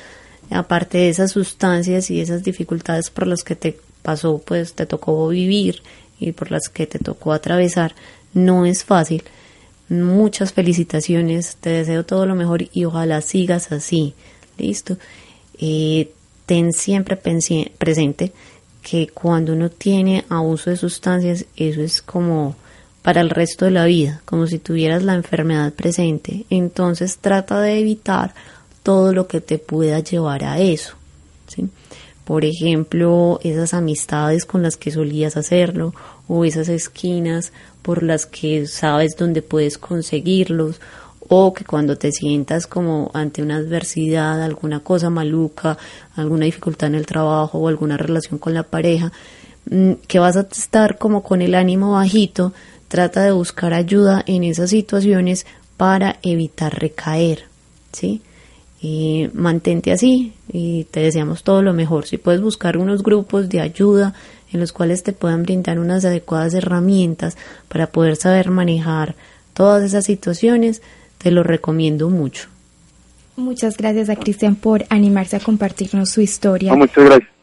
[0.52, 5.28] aparte de esas sustancias y esas dificultades por las que te pasó, pues te tocó
[5.30, 5.82] vivir
[6.20, 7.96] y por las que te tocó atravesar,
[8.34, 9.24] no es fácil.
[9.90, 14.14] Muchas felicitaciones, te deseo todo lo mejor y ojalá sigas así.
[14.58, 14.98] Listo.
[15.60, 16.12] Eh,
[16.46, 18.32] ten siempre presente
[18.82, 22.56] que cuando uno tiene abuso de sustancias, eso es como
[23.02, 26.46] para el resto de la vida, como si tuvieras la enfermedad presente.
[26.50, 28.34] Entonces trata de evitar
[28.82, 30.96] todo lo que te pueda llevar a eso.
[31.48, 31.70] ¿sí?
[32.24, 35.94] Por ejemplo, esas amistades con las que solías hacerlo
[36.28, 37.54] o esas esquinas
[37.86, 40.82] por las que sabes dónde puedes conseguirlos
[41.28, 45.78] o que cuando te sientas como ante una adversidad, alguna cosa maluca,
[46.16, 49.12] alguna dificultad en el trabajo o alguna relación con la pareja,
[49.70, 52.54] mm, que vas a estar como con el ánimo bajito,
[52.88, 55.46] trata de buscar ayuda en esas situaciones
[55.78, 57.44] para evitar recaer,
[57.92, 58.22] ¿sí?
[58.82, 62.08] Y mantente así y te deseamos todo lo mejor.
[62.08, 64.16] Si puedes buscar unos grupos de ayuda
[64.52, 69.16] en los cuales te puedan brindar unas adecuadas herramientas para poder saber manejar
[69.54, 70.82] todas esas situaciones,
[71.18, 72.48] te lo recomiendo mucho.
[73.36, 76.76] Muchas gracias a Cristian por animarse a compartirnos su historia.
[76.76, 77.36] muchas gracias.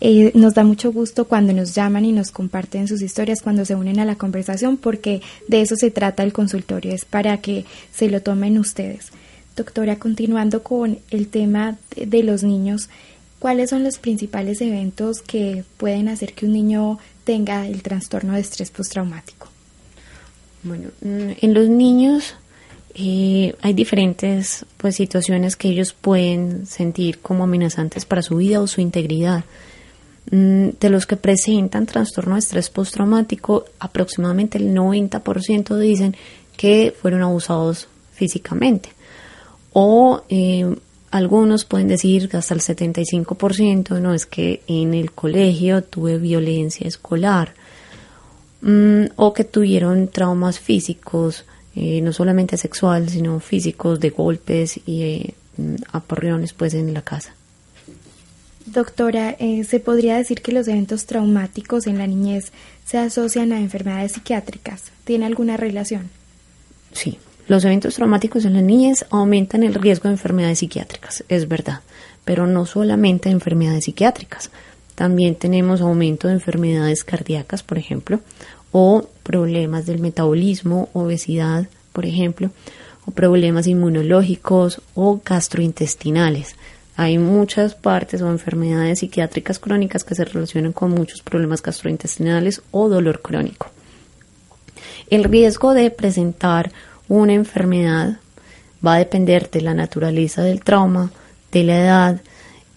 [0.00, 3.74] Eh, nos da mucho gusto cuando nos llaman y nos comparten sus historias, cuando se
[3.74, 8.10] unen a la conversación, porque de eso se trata el consultorio, es para que se
[8.10, 9.10] lo tomen ustedes.
[9.56, 12.90] Doctora, continuando con el tema de los niños,
[13.38, 18.40] ¿cuáles son los principales eventos que pueden hacer que un niño tenga el trastorno de
[18.40, 19.48] estrés postraumático?
[20.62, 22.34] Bueno, mm, en los niños
[22.94, 28.66] eh, hay diferentes pues, situaciones que ellos pueden sentir como amenazantes para su vida o
[28.66, 29.44] su integridad.
[30.30, 36.16] Mm, de los que presentan trastorno de estrés postraumático, aproximadamente el 90% dicen
[36.56, 38.88] que fueron abusados físicamente
[39.72, 40.74] o eh,
[41.16, 46.86] algunos pueden decir que hasta el 75% no es que en el colegio tuve violencia
[46.86, 47.54] escolar
[48.60, 55.02] mm, o que tuvieron traumas físicos, eh, no solamente sexuales, sino físicos de golpes y
[55.02, 55.34] eh,
[55.92, 57.34] aporreones pues en la casa.
[58.66, 62.50] Doctora, eh, ¿se podría decir que los eventos traumáticos en la niñez
[62.84, 64.90] se asocian a enfermedades psiquiátricas?
[65.04, 66.10] ¿Tiene alguna relación?
[66.92, 71.80] Sí, los eventos traumáticos en las niñas aumentan el riesgo de enfermedades psiquiátricas, es verdad,
[72.24, 74.50] pero no solamente enfermedades psiquiátricas.
[74.96, 78.20] También tenemos aumento de enfermedades cardíacas, por ejemplo,
[78.72, 82.50] o problemas del metabolismo, obesidad, por ejemplo,
[83.06, 86.56] o problemas inmunológicos o gastrointestinales.
[86.96, 92.88] Hay muchas partes o enfermedades psiquiátricas crónicas que se relacionan con muchos problemas gastrointestinales o
[92.88, 93.70] dolor crónico.
[95.10, 96.72] El riesgo de presentar
[97.08, 98.18] una enfermedad
[98.84, 101.10] va a depender de la naturaleza del trauma,
[101.52, 102.20] de la edad,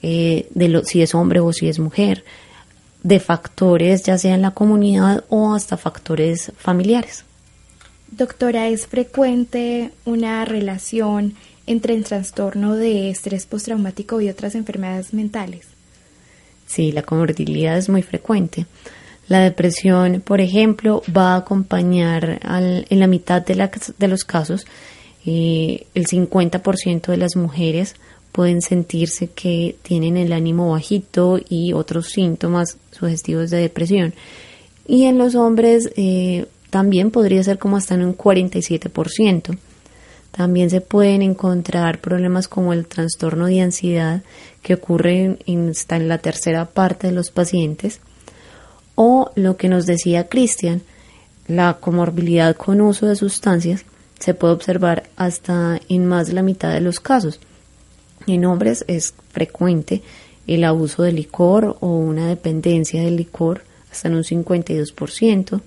[0.02, 2.24] eh, de lo, si es hombre o si es mujer,
[3.04, 7.26] de factores ya sea en la comunidad o hasta factores familiares.
[8.12, 11.36] Doctora, ¿es frecuente una relación
[11.68, 15.68] entre el trastorno de estrés postraumático y otras enfermedades mentales?
[16.66, 18.66] Sí, la comorbilidad es muy frecuente.
[19.30, 22.40] La depresión, por ejemplo, va a acompañar
[22.90, 24.66] en la mitad de, de los casos,
[25.26, 27.96] eh, el 50% de las mujeres
[28.32, 34.16] pueden sentirse que tienen el ánimo bajito y otros síntomas sugestivos de depresión.
[34.88, 39.58] Y en los hombres eh, también podría ser como hasta en un 47%.
[40.32, 44.24] También se pueden encontrar problemas como el trastorno de ansiedad
[44.64, 48.00] que ocurre está en la tercera parte de los pacientes
[49.02, 50.82] o lo que nos decía Cristian,
[51.48, 53.86] la comorbilidad con uso de sustancias
[54.20, 57.40] se puede observar hasta en más de la mitad de los casos.
[58.28, 60.02] En hombres es frecuente
[60.48, 65.62] el abuso de licor o una dependencia del licor hasta en un 52%,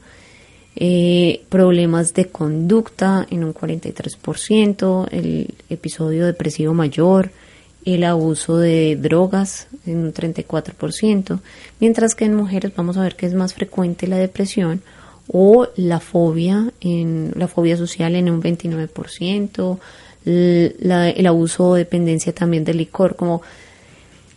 [0.76, 7.30] eh, problemas de conducta en un 43%, el episodio depresivo mayor,
[7.84, 11.40] el abuso de drogas en un 34%,
[11.80, 14.82] mientras que en mujeres vamos a ver que es más frecuente la depresión
[15.28, 19.78] o la fobia, en la fobia social en un 29%,
[20.24, 23.42] el abuso o dependencia también del licor, como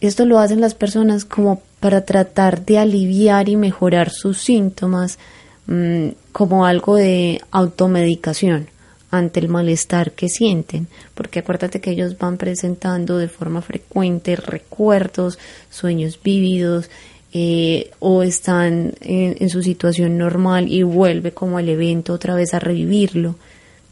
[0.02, 5.20] esto lo hacen las personas como para tratar de aliviar y mejorar sus síntomas,
[5.68, 8.70] mm, como algo de automedicación
[9.12, 15.40] ante el malestar que sienten, porque acuérdate que ellos van presentando de forma frecuente recuerdos,
[15.70, 16.90] sueños vívidos,
[17.38, 22.60] eh, o están en, su situación normal y vuelve como el evento otra vez a
[22.60, 23.36] revivirlo.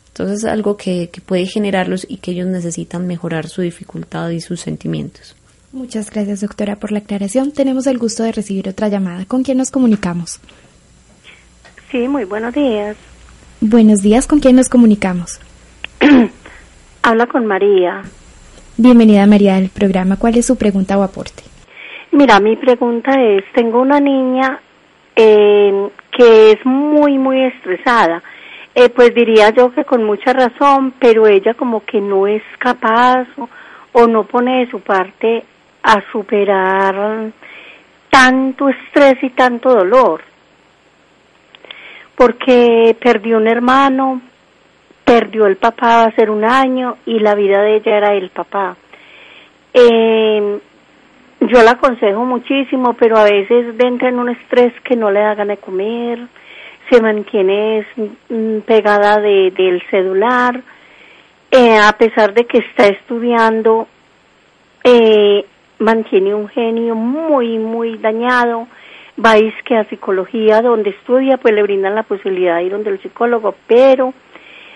[0.08, 4.39] Entonces es algo que, que puede generarlos y que ellos necesitan mejorar su dificultad y
[4.39, 5.36] sus sentimientos.
[5.73, 7.52] Muchas gracias, doctora, por la aclaración.
[7.52, 9.26] Tenemos el gusto de recibir otra llamada.
[9.26, 10.39] ¿Con quién nos comunicamos?
[11.91, 12.95] Sí, muy buenos días.
[13.65, 15.39] Buenos días, ¿con quién nos comunicamos?
[17.02, 18.02] Habla con María.
[18.76, 20.17] Bienvenida María al programa.
[20.17, 21.43] ¿Cuál es su pregunta o aporte?
[22.12, 24.60] Mira, mi pregunta es, tengo una niña
[25.15, 28.21] eh, que es muy, muy estresada.
[28.76, 33.26] Eh, pues diría yo que con mucha razón, pero ella como que no es capaz
[33.38, 33.47] o,
[33.93, 35.45] o no pone de su parte
[35.84, 37.32] a superar
[38.10, 40.21] tanto estrés y tanto dolor
[42.15, 44.21] porque perdió un hermano,
[45.04, 48.78] perdió el papá hace un año y la vida de ella era el papá.
[49.73, 50.60] Eh,
[51.41, 55.35] yo la aconsejo muchísimo, pero a veces entra en un estrés que no le da
[55.35, 56.19] ganas de comer,
[56.90, 57.85] se mantiene
[58.29, 60.62] mm, pegada de, del celular,
[61.52, 63.87] eh, a pesar de que está estudiando,
[64.83, 65.46] eh,
[65.79, 68.67] mantiene un genio muy, muy dañado,
[69.65, 73.55] que a psicología donde estudia pues le brindan la posibilidad de ir donde el psicólogo,
[73.67, 74.13] pero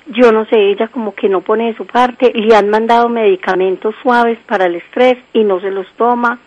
[0.08, 3.94] yo no sé, ella como que no pone de su parte, le han mandado medicamentos
[4.02, 6.40] suaves para el estrés y no se los toma.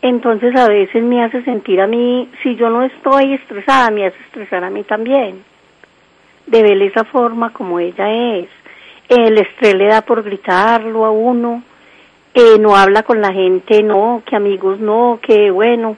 [0.00, 4.18] Entonces a veces me hace sentir a mí, si yo no estoy estresada, me hace
[4.26, 5.44] estresar a mí también.
[6.46, 8.48] De ver esa forma como ella es.
[9.08, 11.62] El estrés le da por gritarlo a uno,
[12.34, 15.96] eh, no habla con la gente, no, que amigos no, que bueno,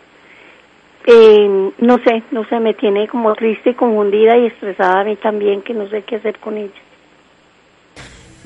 [1.07, 5.17] eh, no sé, no sé, me tiene como triste y confundida y estresada a mí
[5.17, 6.73] también, que no sé qué hacer con ella.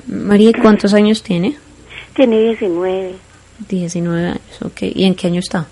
[0.07, 1.57] María, ¿cuántos años tiene?
[2.13, 3.13] Tiene 19.
[3.67, 4.81] 19 años, ok.
[4.81, 5.67] ¿Y en qué año está?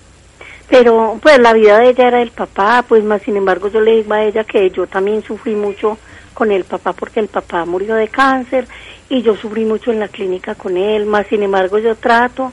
[0.70, 3.98] Pero pues la vida de ella era el papá, pues más sin embargo yo le
[3.98, 5.98] digo a ella que yo también sufrí mucho
[6.34, 8.68] con el papá porque el papá murió de cáncer
[9.10, 12.52] y yo sufrí mucho en la clínica con él, más sin embargo yo trato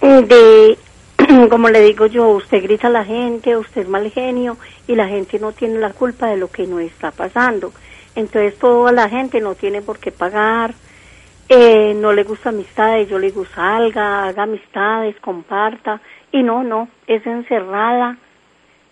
[0.00, 0.78] de,
[1.50, 5.08] como le digo yo, usted grita a la gente, usted es mal genio y la
[5.08, 7.72] gente no tiene la culpa de lo que no está pasando.
[8.14, 10.74] Entonces toda la gente no tiene por qué pagar,
[11.48, 16.00] eh, no le gusta amistades, yo le digo salga, haga amistades, comparta,
[16.32, 18.16] y no, no, es encerrada,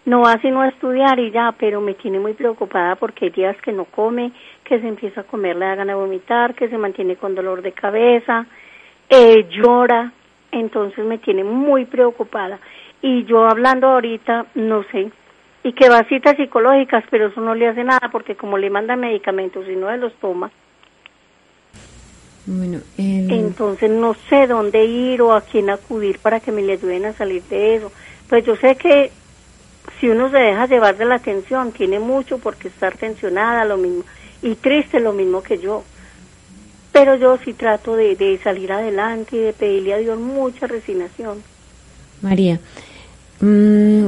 [0.04, 3.56] no va sino a estudiar y ya, pero me tiene muy preocupada porque hay días
[3.62, 4.32] que no come,
[4.64, 7.72] que se empieza a comer, le hagan a vomitar, que se mantiene con dolor de
[7.72, 8.46] cabeza,
[9.08, 10.12] eh, llora,
[10.58, 12.58] entonces me tiene muy preocupada.
[13.02, 15.10] Y yo hablando ahorita, no sé,
[15.62, 18.70] y que va a citas psicológicas, pero eso no le hace nada porque como le
[18.70, 20.50] mandan medicamentos y no se los toma,
[22.46, 27.06] Bueno, entonces no sé dónde ir o a quién acudir para que me le ayuden
[27.06, 27.90] a salir de eso.
[28.28, 29.10] Pues yo sé que
[29.98, 34.04] si uno se deja llevar de la atención, tiene mucho porque estar tensionada, lo mismo,
[34.42, 35.84] y triste lo mismo que yo.
[36.94, 41.42] Pero yo sí trato de, de salir adelante y de pedirle a Dios mucha resignación.
[42.22, 42.60] María,
[43.40, 44.06] mm,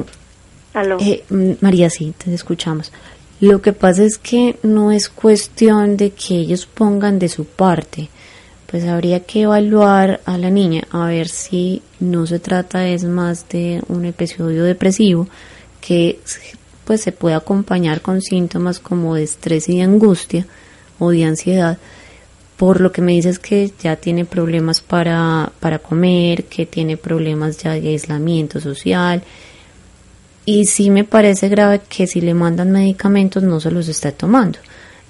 [0.72, 0.96] Aló.
[1.00, 2.92] eh, mm, María, sí, te escuchamos.
[3.40, 8.08] Lo que pasa es que no es cuestión de que ellos pongan de su parte.
[8.70, 13.48] Pues habría que evaluar a la niña a ver si no se trata es más
[13.48, 15.28] de un episodio depresivo
[15.80, 16.20] que
[16.84, 20.46] pues se puede acompañar con síntomas como de estrés y de angustia
[21.00, 21.78] o de ansiedad
[22.56, 27.58] por lo que me dices que ya tiene problemas para, para comer, que tiene problemas
[27.58, 29.22] ya de aislamiento social.
[30.46, 34.58] Y sí me parece grave que si le mandan medicamentos no se los esté tomando.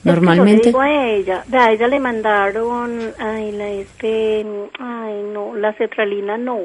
[0.03, 0.55] Normalmente...
[0.55, 4.47] Es que yo le digo a ella, a ella le mandaron, ay, la este,
[4.78, 6.61] ay, no, la cetralina no.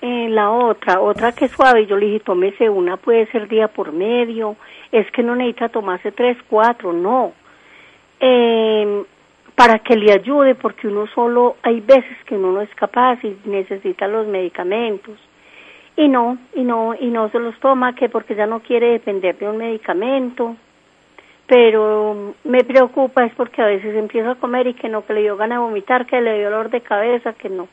[0.00, 3.66] Eh, la otra, otra que es suave, yo le dije, tómese una, puede ser día
[3.68, 4.56] por medio,
[4.92, 7.32] es que no necesita tomarse tres, cuatro, no.
[8.20, 8.97] Eh,
[9.58, 13.36] para que le ayude, porque uno solo, hay veces que uno no es capaz y
[13.44, 15.18] necesita los medicamentos.
[15.96, 19.36] Y no, y no, y no se los toma, que porque ya no quiere depender
[19.36, 20.54] de un medicamento.
[21.48, 25.22] Pero me preocupa es porque a veces empiezo a comer y que no, que le
[25.22, 27.66] dio ganas de vomitar, que le dio dolor de cabeza, que no.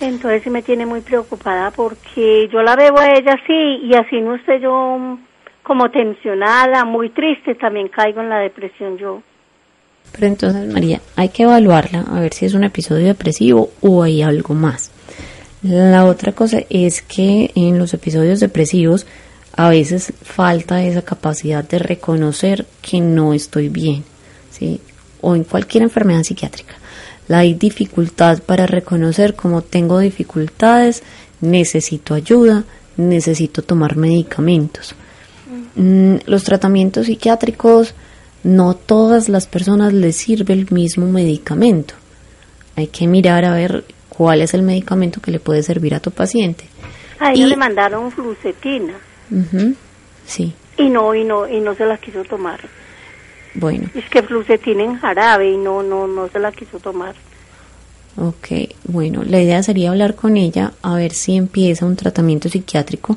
[0.00, 4.20] Entonces sí me tiene muy preocupada porque yo la veo a ella así y así
[4.20, 5.18] no esté yo
[5.62, 9.22] como tensionada, muy triste, también caigo en la depresión yo.
[10.12, 14.22] Pero entonces, María, hay que evaluarla a ver si es un episodio depresivo o hay
[14.22, 14.90] algo más.
[15.62, 19.06] La otra cosa es que en los episodios depresivos
[19.52, 24.04] a veces falta esa capacidad de reconocer que no estoy bien,
[24.52, 24.80] ¿sí?
[25.20, 26.74] O en cualquier enfermedad psiquiátrica.
[27.26, 31.02] La hay dificultad para reconocer como tengo dificultades,
[31.40, 32.64] necesito ayuda,
[32.96, 34.94] necesito tomar medicamentos.
[35.74, 37.94] Mm, los tratamientos psiquiátricos
[38.48, 41.94] no todas las personas les sirve el mismo medicamento.
[42.76, 46.10] Hay que mirar a ver cuál es el medicamento que le puede servir a tu
[46.10, 46.64] paciente.
[47.20, 48.94] A ella Y- le mandaron flucetina
[50.26, 52.60] Sí, y no, y no, y no se la quiso tomar.
[53.54, 57.14] bueno, Es que flucetina en jarabe y no, no, no se la quiso tomar.
[58.16, 58.48] ok,
[58.84, 63.16] bueno, la idea sería hablar con ella a ver si empieza un tratamiento psiquiátrico,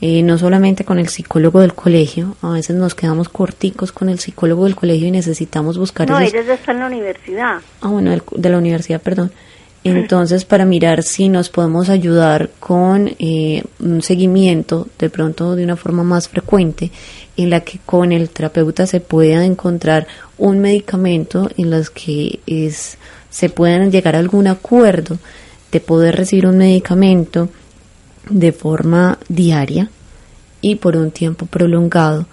[0.00, 4.18] eh, no solamente con el psicólogo del colegio, a veces nos quedamos corticos con el
[4.18, 7.58] psicólogo del colegio y necesitamos buscar No, esos- ella ya está en la universidad.
[7.82, 9.30] Ah, bueno, de la universidad, perdón.
[9.84, 15.76] Entonces, para mirar si nos podemos ayudar con eh, un seguimiento, de pronto de una
[15.76, 16.90] forma más frecuente,
[17.38, 22.98] en la que con el terapeuta se pueda encontrar un medicamento en las que es,
[23.30, 25.18] se puedan llegar a algún acuerdo
[25.72, 27.48] de poder recibir un medicamento
[28.28, 29.88] de forma diaria
[30.60, 32.26] y por un tiempo prolongado,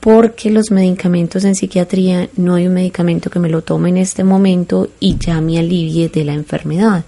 [0.00, 4.24] porque los medicamentos en psiquiatría no hay un medicamento que me lo tome en este
[4.24, 7.04] momento y ya me alivie de la enfermedad.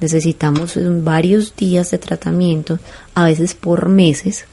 [0.00, 2.78] Necesitamos eh, varios días de tratamiento,
[3.14, 4.44] a veces por meses,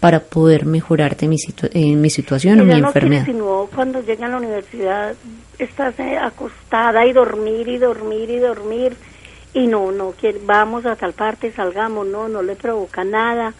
[0.00, 3.24] para poder mejorar de mi, situa- eh, mi situación o mi no enfermedad.
[3.26, 5.14] sino cuando llega a la universidad
[5.58, 8.96] estarse acostada y dormir y dormir y dormir
[9.54, 13.54] y no, no quiere, vamos a tal parte, salgamos, no, no le provoca nada,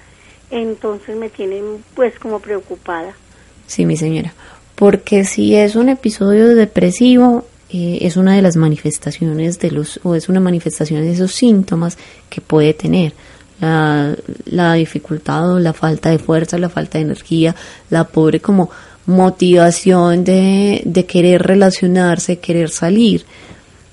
[0.50, 3.14] entonces me tienen pues como preocupada.
[3.66, 4.32] Sí, mi señora,
[4.74, 10.14] porque si es un episodio depresivo, eh, es una de las manifestaciones de los, o
[10.14, 11.96] es una manifestación de esos síntomas
[12.28, 13.12] que puede tener.
[13.60, 14.16] La,
[14.46, 17.54] la dificultad o la falta de fuerza, la falta de energía,
[17.90, 18.70] la pobre como
[19.06, 23.24] motivación de, de querer relacionarse, querer salir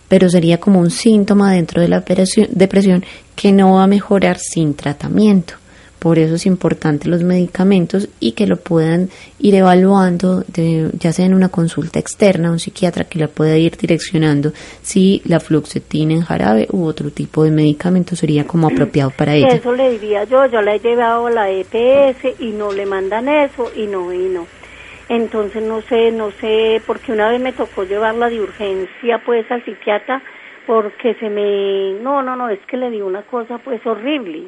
[0.09, 3.05] pero sería como un síntoma dentro de la depresión
[3.35, 5.53] que no va a mejorar sin tratamiento.
[5.99, 10.45] Por eso es importante los medicamentos y que lo puedan ir evaluando,
[10.97, 15.41] ya sea en una consulta externa, un psiquiatra que la pueda ir direccionando si la
[15.41, 19.49] fluoxetina en jarabe u otro tipo de medicamento sería como apropiado para ella.
[19.49, 23.27] Eso le diría yo, yo le he llevado a la EPS y no le mandan
[23.27, 24.29] eso y no, y.
[25.09, 29.65] Entonces no sé, no sé, porque una vez me tocó llevarla de urgencia pues al
[29.65, 30.21] psiquiatra
[30.67, 34.47] porque se me, no, no, no, es que le dio una cosa pues horrible.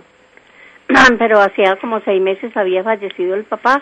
[1.17, 3.81] Pero hacía como seis meses había fallecido el papá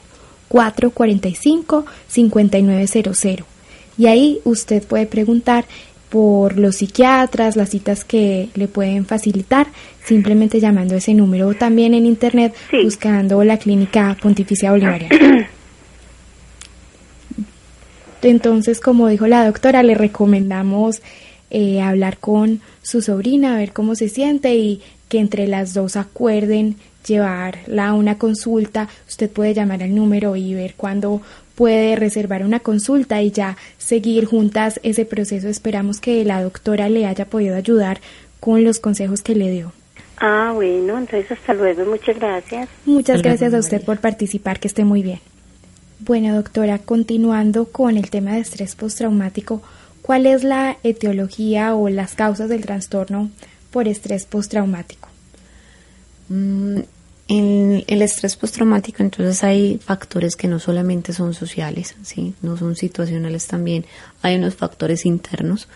[0.51, 3.50] 445-5900
[4.01, 5.67] y ahí usted puede preguntar
[6.09, 9.67] por los psiquiatras, las citas que le pueden facilitar,
[10.03, 15.51] simplemente llamando ese número o también en internet buscando la clínica Pontificia Bolivariana.
[18.23, 21.03] Entonces, como dijo la doctora, le recomendamos
[21.51, 24.81] eh, hablar con su sobrina, a ver cómo se siente y
[25.11, 26.77] que entre las dos acuerden
[27.07, 28.89] llevarla a una consulta.
[29.09, 31.21] Usted puede llamar al número y ver cuándo
[31.55, 35.49] puede reservar una consulta y ya seguir juntas ese proceso.
[35.49, 38.01] Esperamos que la doctora le haya podido ayudar
[38.41, 39.73] con los consejos que le dio.
[40.17, 42.69] Ah, bueno, entonces hasta luego, muchas gracias.
[42.87, 45.21] Muchas gracias a usted por participar, que esté muy bien.
[45.99, 49.61] Bueno, doctora, continuando con el tema de estrés postraumático,
[50.01, 53.29] ¿cuál es la etiología o las causas del trastorno
[53.71, 55.10] por estrés postraumático?
[56.31, 56.79] Mm,
[57.27, 62.35] en el estrés postraumático, entonces hay factores que no solamente son sociales, ¿sí?
[62.43, 63.85] no son situacionales también.
[64.23, 65.69] Hay unos factores internos,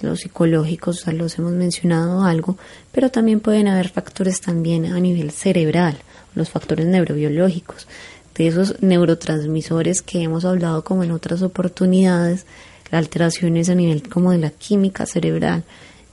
[0.00, 2.56] los psicológicos, los hemos mencionado algo,
[2.92, 5.96] pero también pueden haber factores también a nivel cerebral,
[6.34, 7.88] los factores neurobiológicos,
[8.34, 12.46] de esos neurotransmisores que hemos hablado como en otras oportunidades,
[12.90, 15.64] alteraciones a nivel como de la química cerebral,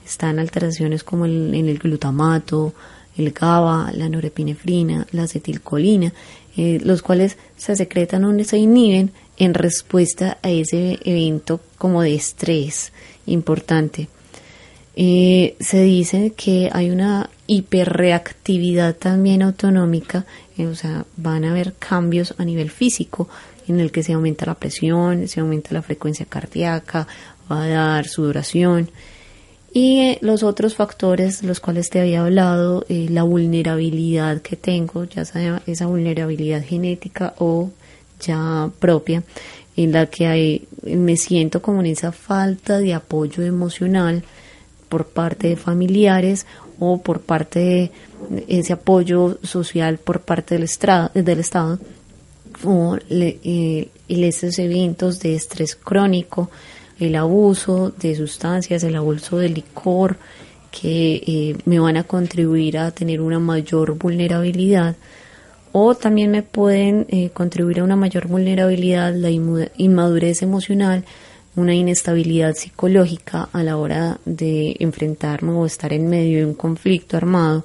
[0.04, 2.74] están alteraciones como en el glutamato,
[3.16, 6.12] el GABA, la norepinefrina, la acetilcolina,
[6.56, 12.14] eh, los cuales se secretan o se inhiben en respuesta a ese evento como de
[12.14, 12.92] estrés
[13.26, 14.08] importante.
[14.96, 20.26] Eh, se dice que hay una hiperreactividad también autonómica,
[20.58, 23.28] eh, o sea, van a haber cambios a nivel físico
[23.68, 27.06] en el que se aumenta la presión, se aumenta la frecuencia cardíaca,
[27.50, 28.90] va a dar sudoración.
[29.72, 35.04] Y eh, los otros factores, los cuales te había hablado, eh, la vulnerabilidad que tengo,
[35.04, 37.70] ya sea esa vulnerabilidad genética o
[38.20, 39.22] ya propia,
[39.76, 44.24] en la que hay, me siento como en esa falta de apoyo emocional
[44.88, 46.46] por parte de familiares
[46.80, 47.90] o por parte de
[48.48, 50.68] ese apoyo social por parte del,
[51.14, 51.78] del Estado
[52.64, 56.50] o eh, esos eventos de estrés crónico
[57.00, 60.18] el abuso de sustancias, el abuso de licor,
[60.70, 64.94] que eh, me van a contribuir a tener una mayor vulnerabilidad.
[65.72, 71.04] O también me pueden eh, contribuir a una mayor vulnerabilidad la inmadurez emocional,
[71.56, 77.16] una inestabilidad psicológica a la hora de enfrentarme o estar en medio de un conflicto
[77.16, 77.64] armado.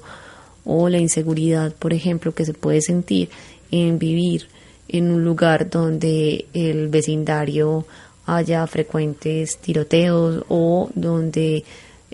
[0.64, 3.28] O la inseguridad, por ejemplo, que se puede sentir
[3.70, 4.48] en vivir
[4.88, 7.86] en un lugar donde el vecindario
[8.26, 11.64] haya frecuentes tiroteos o donde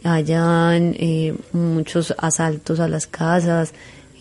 [0.05, 3.73] hayan eh, muchos asaltos a las casas,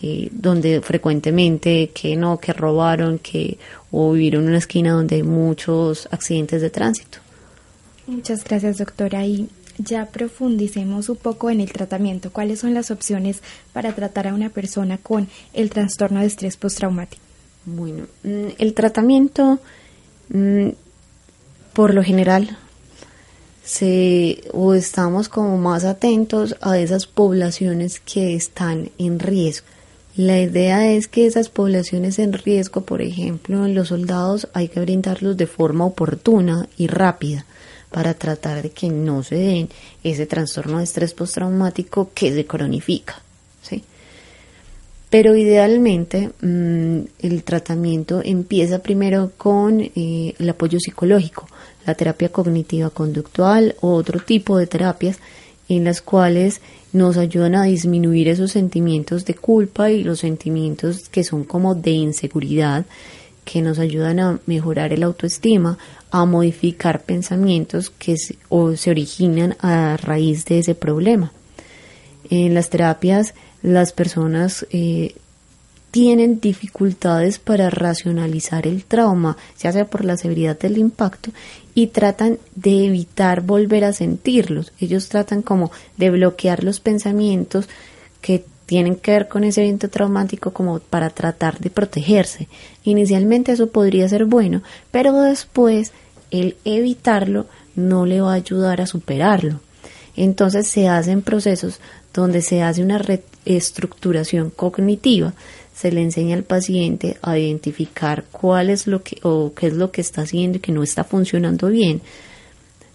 [0.02, 3.58] eh, donde frecuentemente que no, que robaron, que
[3.90, 7.18] o vivir en una esquina donde hay muchos accidentes de tránsito.
[8.06, 9.24] Muchas gracias, doctora.
[9.24, 12.30] Y Ya profundicemos un poco en el tratamiento.
[12.30, 17.22] ¿Cuáles son las opciones para tratar a una persona con el trastorno de estrés postraumático?
[17.64, 19.60] Bueno, mm, el tratamiento,
[20.28, 20.68] mm,
[21.72, 22.56] por lo general,
[23.64, 29.66] se, o estamos como más atentos a esas poblaciones que están en riesgo.
[30.14, 35.38] La idea es que esas poblaciones en riesgo, por ejemplo, los soldados, hay que brindarlos
[35.38, 37.46] de forma oportuna y rápida
[37.90, 39.68] para tratar de que no se den
[40.04, 43.21] ese trastorno de estrés postraumático que se cronifica.
[45.12, 51.46] Pero idealmente mm, el tratamiento empieza primero con eh, el apoyo psicológico,
[51.84, 55.18] la terapia cognitiva conductual o otro tipo de terapias
[55.68, 56.62] en las cuales
[56.94, 61.90] nos ayudan a disminuir esos sentimientos de culpa y los sentimientos que son como de
[61.90, 62.86] inseguridad,
[63.44, 65.76] que nos ayudan a mejorar el autoestima,
[66.10, 71.32] a modificar pensamientos que se, o se originan a raíz de ese problema.
[72.30, 75.14] En las terapias las personas eh,
[75.92, 81.30] tienen dificultades para racionalizar el trauma, ya sea por la severidad del impacto,
[81.74, 84.72] y tratan de evitar volver a sentirlos.
[84.80, 87.68] Ellos tratan como de bloquear los pensamientos
[88.20, 92.48] que tienen que ver con ese evento traumático como para tratar de protegerse.
[92.84, 95.92] Inicialmente eso podría ser bueno, pero después
[96.30, 97.46] el evitarlo
[97.76, 99.60] no le va a ayudar a superarlo.
[100.16, 101.80] Entonces se hacen procesos
[102.14, 102.98] donde se hace una
[103.44, 105.34] reestructuración cognitiva
[105.74, 109.90] se le enseña al paciente a identificar cuál es lo que o qué es lo
[109.90, 112.02] que está haciendo y que no está funcionando bien.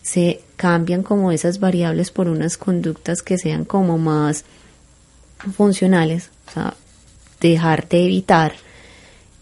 [0.01, 4.45] Se cambian como esas variables por unas conductas que sean como más
[5.55, 6.73] funcionales, o sea,
[7.41, 8.53] dejar de evitar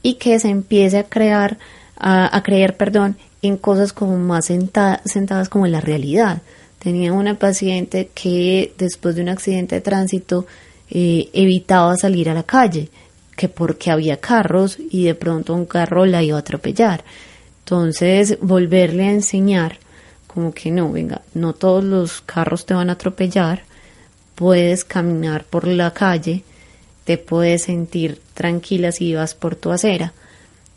[0.02, 1.58] y que se empiece a crear,
[1.98, 6.42] a, creer, perdón, en cosas como más sentadas como en la realidad.
[6.80, 10.46] Tenía una paciente que después de un accidente de tránsito
[10.90, 12.90] eh, evitaba salir a la calle
[13.36, 17.04] que porque había carros y de pronto un carro la iba a atropellar.
[17.60, 19.80] Entonces, volverle a enseñar
[20.28, 23.64] como que no, venga, no todos los carros te van a atropellar,
[24.36, 26.44] puedes caminar por la calle,
[27.06, 30.12] te puedes sentir tranquila si vas por tu acera.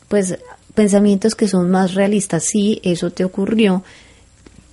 [0.07, 0.39] Pues
[0.73, 3.83] pensamientos que son más realistas, si eso te ocurrió,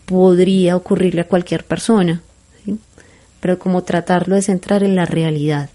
[0.05, 2.23] podría ocurrirle a cualquier persona,
[3.47, 5.71] pero como tratarlo es entrar en la realidad.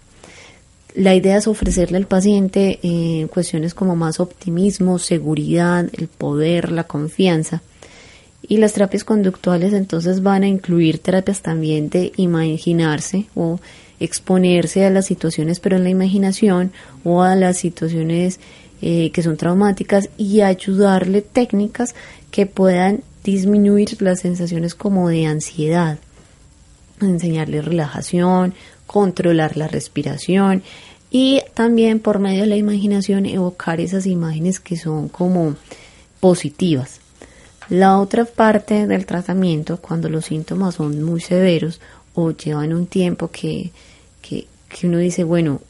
[0.93, 6.83] La idea es ofrecerle al paciente eh, cuestiones como más optimismo, seguridad, el poder, la
[6.83, 7.61] confianza.
[8.45, 13.61] Y las terapias conductuales entonces van a incluir terapias también de imaginarse o
[14.01, 16.73] exponerse a las situaciones pero en la imaginación
[17.05, 18.41] o a las situaciones
[18.81, 21.95] eh, que son traumáticas y ayudarle técnicas
[22.31, 25.99] que puedan disminuir las sensaciones como de ansiedad,
[27.05, 28.53] enseñarle relajación,
[28.85, 30.63] controlar la respiración
[31.09, 35.55] y también por medio de la imaginación evocar esas imágenes que son como
[36.19, 36.99] positivas.
[37.69, 41.79] La otra parte del tratamiento, cuando los síntomas son muy severos
[42.13, 43.71] o llevan un tiempo que,
[44.21, 44.47] que,
[44.83, 45.61] uno dice, bueno,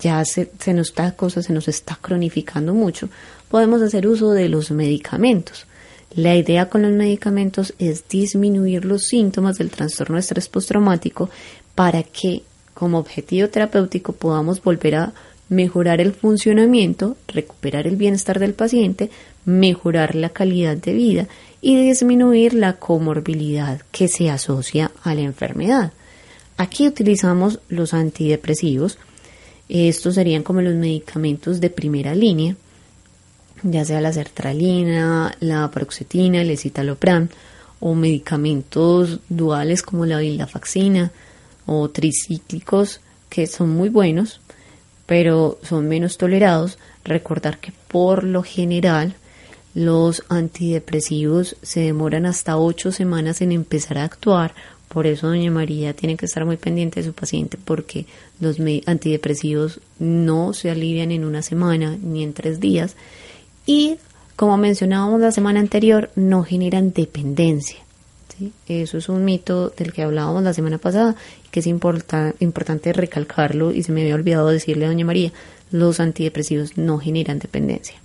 [0.00, 3.08] ya se, se nos está cosa, se nos está cronificando mucho,
[3.50, 5.66] podemos hacer uso de los medicamentos.
[6.16, 11.28] La idea con los medicamentos es disminuir los síntomas del trastorno de estrés postraumático
[11.74, 12.42] para que
[12.72, 15.12] como objetivo terapéutico podamos volver a
[15.50, 19.10] mejorar el funcionamiento, recuperar el bienestar del paciente,
[19.44, 21.28] mejorar la calidad de vida
[21.60, 25.92] y disminuir la comorbilidad que se asocia a la enfermedad.
[26.56, 28.98] Aquí utilizamos los antidepresivos.
[29.68, 32.56] Estos serían como los medicamentos de primera línea,
[33.62, 37.28] ya sea la sertralina, la paroxetina, el escitalopram
[37.80, 41.12] o medicamentos duales como la vildafaxina,
[41.66, 44.40] o tricíclicos que son muy buenos,
[45.04, 46.78] pero son menos tolerados.
[47.04, 49.14] Recordar que por lo general
[49.74, 54.54] los antidepresivos se demoran hasta ocho semanas en empezar a actuar.
[54.88, 58.06] Por eso doña María tiene que estar muy pendiente de su paciente porque
[58.40, 62.96] los antidepresivos no se alivian en una semana ni en tres días.
[63.66, 63.98] Y
[64.36, 67.78] como mencionábamos la semana anterior, no generan dependencia.
[68.68, 71.16] Eso es un mito del que hablábamos la semana pasada
[71.50, 75.32] que es importante recalcarlo y se me había olvidado decirle a doña María,
[75.70, 77.96] los antidepresivos no generan dependencia.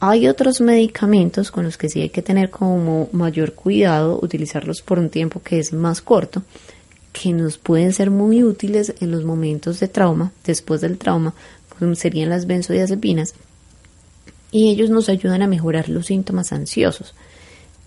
[0.00, 4.98] Hay otros medicamentos con los que sí hay que tener como mayor cuidado, utilizarlos por
[4.98, 6.42] un tiempo que es más corto,
[7.14, 11.32] que nos pueden ser muy útiles en los momentos de trauma, después del trauma,
[11.94, 13.34] serían las benzodiazepinas,
[14.54, 17.12] y ellos nos ayudan a mejorar los síntomas ansiosos.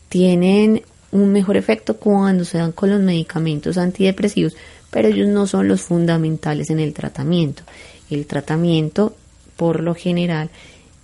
[0.09, 0.81] Tienen
[1.13, 4.57] un mejor efecto cuando se dan con los medicamentos antidepresivos,
[4.91, 7.63] pero ellos no son los fundamentales en el tratamiento.
[8.09, 9.15] El tratamiento,
[9.55, 10.49] por lo general,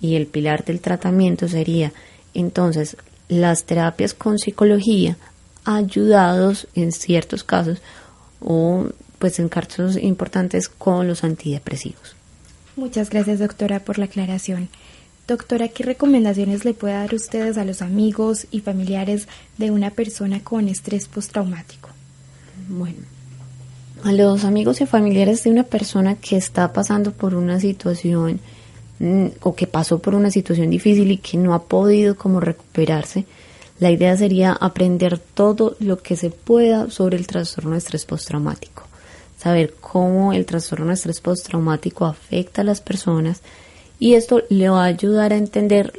[0.01, 1.93] y el pilar del tratamiento sería
[2.33, 2.97] entonces
[3.29, 5.15] las terapias con psicología
[5.63, 7.81] ayudados en ciertos casos
[8.41, 8.87] o
[9.17, 12.17] pues en casos importantes con los antidepresivos.
[12.75, 14.67] Muchas gracias doctora por la aclaración.
[15.27, 20.43] Doctora, ¿qué recomendaciones le puede dar ustedes a los amigos y familiares de una persona
[20.43, 21.89] con estrés postraumático?
[22.67, 22.99] Bueno,
[24.03, 28.41] a los amigos y familiares de una persona que está pasando por una situación
[28.99, 33.25] mm, o que pasó por una situación difícil y que no ha podido como recuperarse,
[33.79, 38.83] la idea sería aprender todo lo que se pueda sobre el trastorno de estrés postraumático,
[39.37, 43.41] saber cómo el trastorno de estrés postraumático afecta a las personas
[43.99, 45.93] y esto le va a ayudar a entender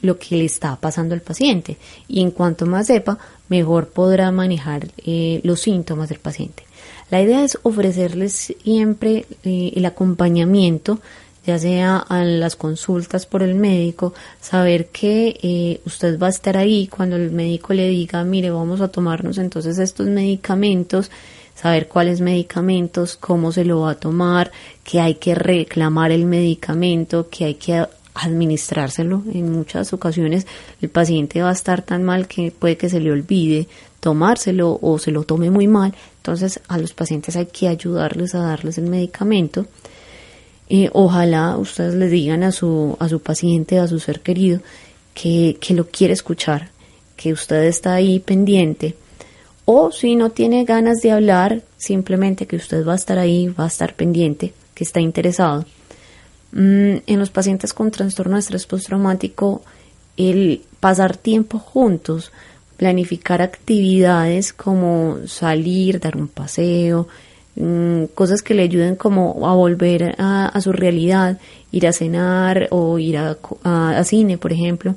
[0.00, 1.76] lo que le está pasando al paciente
[2.08, 3.18] y en cuanto más sepa,
[3.48, 6.64] mejor podrá manejar eh, los síntomas del paciente.
[7.10, 11.00] La idea es ofrecerles siempre eh, el acompañamiento,
[11.46, 16.56] ya sea a las consultas por el médico, saber que eh, usted va a estar
[16.56, 21.10] ahí cuando el médico le diga, mire, vamos a tomarnos entonces estos medicamentos,
[21.56, 24.52] saber cuáles medicamentos, cómo se lo va a tomar,
[24.84, 29.22] que hay que reclamar el medicamento, que hay que administrárselo.
[29.32, 30.46] En muchas ocasiones
[30.80, 33.66] el paciente va a estar tan mal que puede que se le olvide
[34.00, 35.94] tomárselo o se lo tome muy mal.
[36.18, 39.66] Entonces a los pacientes hay que ayudarles a darles el medicamento.
[40.68, 44.60] Eh, ojalá ustedes le digan a su, a su paciente, a su ser querido,
[45.14, 46.70] que, que lo quiere escuchar,
[47.16, 48.94] que usted está ahí pendiente.
[49.68, 53.64] O si no tiene ganas de hablar, simplemente que usted va a estar ahí, va
[53.64, 55.66] a estar pendiente, que está interesado.
[56.52, 59.62] Mm, en los pacientes con trastorno de estrés postraumático,
[60.16, 62.30] el pasar tiempo juntos,
[62.76, 67.08] planificar actividades como salir, dar un paseo,
[67.56, 71.40] mm, cosas que le ayuden como a volver a, su realidad,
[71.72, 74.94] ir a cenar o ir a, cine, por ejemplo,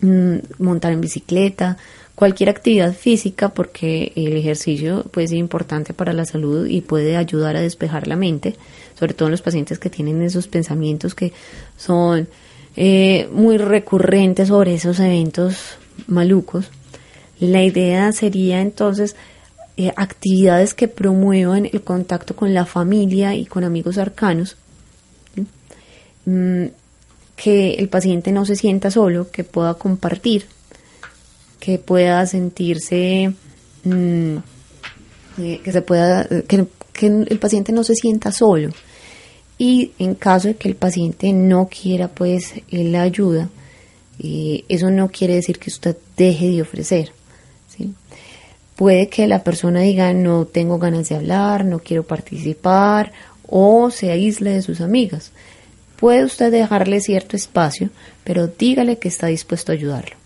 [0.00, 1.76] mm, montar en bicicleta,
[2.18, 7.54] cualquier actividad física porque el ejercicio puede ser importante para la salud y puede ayudar
[7.54, 8.56] a despejar la mente,
[8.98, 11.32] sobre todo en los pacientes que tienen esos pensamientos que
[11.76, 12.26] son
[12.74, 15.76] eh, muy recurrentes sobre esos eventos
[16.08, 16.72] malucos.
[17.38, 19.14] La idea sería entonces
[19.76, 24.56] eh, actividades que promuevan el contacto con la familia y con amigos cercanos,
[26.24, 26.64] mm,
[27.36, 30.46] que el paciente no se sienta solo, que pueda compartir
[31.60, 33.32] que pueda sentirse,
[33.84, 34.36] mm,
[35.38, 36.66] eh, que se pueda, que,
[37.00, 38.70] el paciente no se sienta solo.
[39.56, 43.48] Y en caso de que el paciente no quiera pues la ayuda,
[44.20, 47.12] eh, eso no quiere decir que usted deje de ofrecer.
[48.78, 53.10] Puede que la persona diga no tengo ganas de hablar, no quiero participar
[53.44, 55.32] o se aísle de sus amigas.
[55.96, 57.90] Puede usted dejarle cierto espacio,
[58.22, 60.17] pero dígale que está dispuesto a ayudarlo.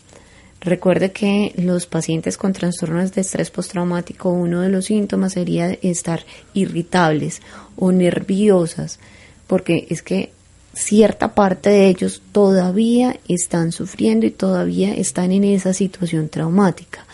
[0.64, 6.24] Recuerde que los pacientes con trastornos de estrés postraumático, uno de los síntomas sería estar
[6.54, 7.42] irritables
[7.76, 9.00] o nerviosas,
[9.48, 10.30] porque es que
[10.72, 17.06] cierta parte de ellos todavía están sufriendo y todavía están en esa situación traumática.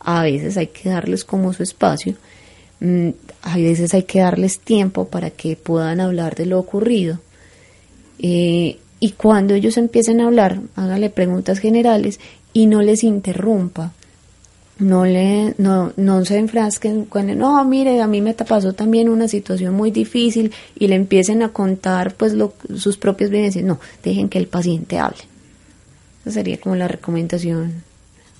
[0.00, 2.14] A veces hay que darles como su espacio,
[2.80, 3.10] mm,
[3.42, 7.20] a veces hay que darles tiempo para que puedan hablar de lo ocurrido.
[8.20, 12.18] Eh, y cuando ellos empiecen a hablar, hágale preguntas generales
[12.56, 13.92] y no les interrumpa.
[14.78, 19.28] No, le, no, no se enfrasquen con, no, mire, a mí me pasó también una
[19.28, 23.62] situación muy difícil y le empiecen a contar pues lo, sus propias vivencias.
[23.62, 25.18] No, dejen que el paciente hable.
[26.22, 27.82] Esa sería como la recomendación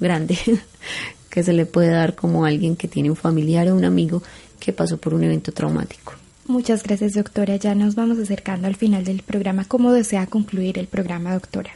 [0.01, 0.39] grande
[1.29, 4.23] que se le puede dar como alguien que tiene un familiar o un amigo
[4.59, 6.15] que pasó por un evento traumático.
[6.47, 7.57] Muchas gracias, doctora.
[7.57, 9.67] Ya nos vamos acercando al final del programa.
[9.67, 11.73] ¿Cómo desea concluir el programa, doctora?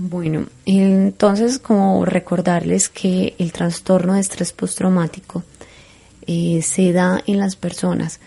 [0.00, 5.42] Bueno, entonces como recordarles que el trastorno de estrés postraumático
[6.24, 8.20] eh, se da en las personas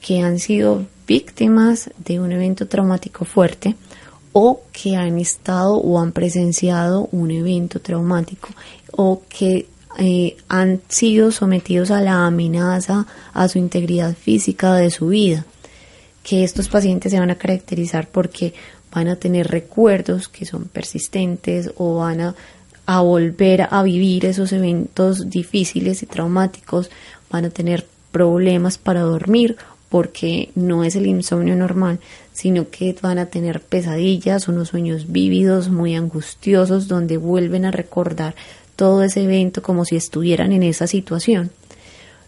[0.00, 3.76] que han sido víctimas de un evento traumático fuerte
[4.32, 8.48] o que han estado o han presenciado un evento traumático
[8.92, 9.66] o que
[9.98, 15.44] eh, han sido sometidos a la amenaza a su integridad física de su vida.
[16.22, 18.54] Que estos pacientes se van a caracterizar porque
[18.98, 22.34] van a tener recuerdos que son persistentes o van a,
[23.00, 26.90] volver a vivir esos eventos difíciles y traumáticos,
[27.30, 29.56] van a tener problemas para dormir
[29.88, 32.00] porque no es el insomnio normal,
[32.32, 38.34] sino que van a tener pesadillas, unos sueños vívidos, muy angustiosos, donde vuelven a recordar
[38.74, 41.50] todo ese evento como si estuvieran en esa situación.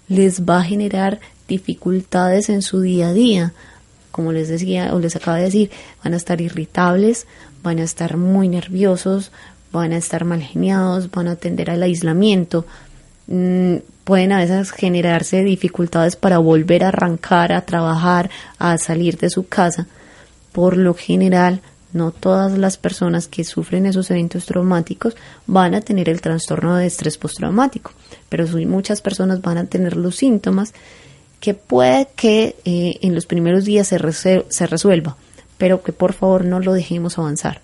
[0.08, 1.18] Les va a generar
[1.48, 3.52] dificultades en su día a día.
[4.10, 5.70] Como les decía o les acaba de decir,
[6.02, 7.26] van a estar irritables,
[7.62, 9.30] van a estar muy nerviosos,
[9.72, 12.66] van a estar mal geniados, van a tender al aislamiento,
[13.26, 19.30] mm, pueden a veces generarse dificultades para volver a arrancar, a trabajar, a salir de
[19.30, 19.86] su casa.
[20.52, 21.60] Por lo general,
[21.92, 26.86] no todas las personas que sufren esos eventos traumáticos van a tener el trastorno de
[26.86, 27.92] estrés postraumático,
[28.28, 30.72] pero muchas personas van a tener los síntomas
[31.40, 35.16] que puede que eh, en los primeros días se, se resuelva,
[35.58, 37.62] pero que por favor no lo dejemos avanzar.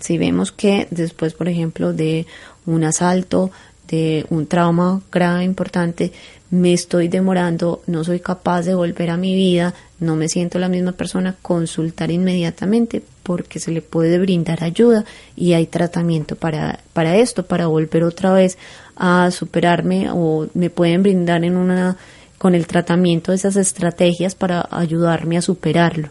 [0.00, 2.26] Si vemos que después, por ejemplo, de
[2.66, 3.50] un asalto,
[3.88, 6.12] de un trauma grave, importante,
[6.50, 10.68] me estoy demorando, no soy capaz de volver a mi vida, no me siento la
[10.68, 15.04] misma persona, consultar inmediatamente porque se le puede brindar ayuda
[15.36, 18.58] y hay tratamiento para, para esto, para volver otra vez
[18.96, 21.96] a superarme o me pueden brindar en una
[22.42, 26.08] con el tratamiento de esas estrategias para ayudarme a superarlo.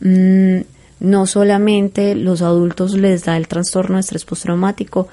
[0.00, 0.60] Mm,
[1.00, 5.06] no solamente los adultos les da el trastorno de estrés postraumático,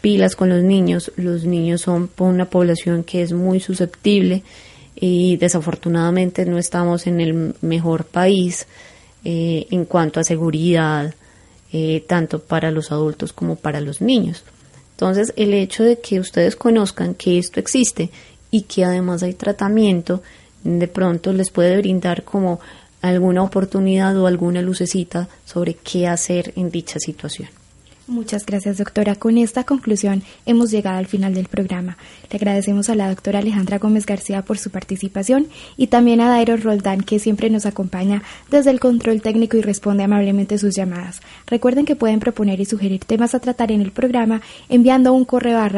[0.00, 1.10] pilas con los niños.
[1.16, 4.44] Los niños son una población que es muy susceptible
[4.94, 8.68] y desafortunadamente no estamos en el mejor país
[9.24, 11.16] eh, en cuanto a seguridad,
[11.72, 14.44] eh, tanto para los adultos como para los niños.
[14.92, 18.10] Entonces, el hecho de que ustedes conozcan que esto existe
[18.54, 20.22] y que además hay tratamiento,
[20.62, 22.60] de pronto les puede brindar como
[23.02, 27.48] alguna oportunidad o alguna lucecita sobre qué hacer en dicha situación.
[28.06, 29.14] Muchas gracias, doctora.
[29.14, 31.96] Con esta conclusión hemos llegado al final del programa.
[32.30, 35.48] Le agradecemos a la doctora Alejandra Gómez García por su participación
[35.78, 40.04] y también a Dairo Roldán, que siempre nos acompaña desde el control técnico y responde
[40.04, 41.22] amablemente sus llamadas.
[41.46, 45.58] Recuerden que pueden proponer y sugerir temas a tratar en el programa enviando un correo
[45.58, 45.68] a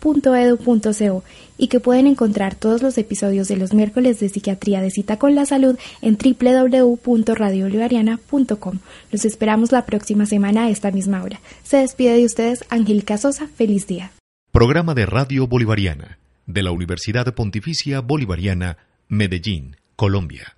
[0.00, 1.24] radiobolivariana.upb.edu.co
[1.58, 5.34] y que pueden encontrar todos los episodios de los miércoles de Psiquiatría de Cita con
[5.34, 8.78] la Salud en www.radiobolivariana.com.
[9.12, 11.40] Los esperamos la próxima semana a esta misma hora.
[11.62, 13.46] Se despide de ustedes Angélica Sosa.
[13.48, 14.10] Feliz día.
[14.52, 18.78] Programa de Radio Bolivariana de la Universidad Pontificia Bolivariana,
[19.08, 20.56] Medellín, Colombia.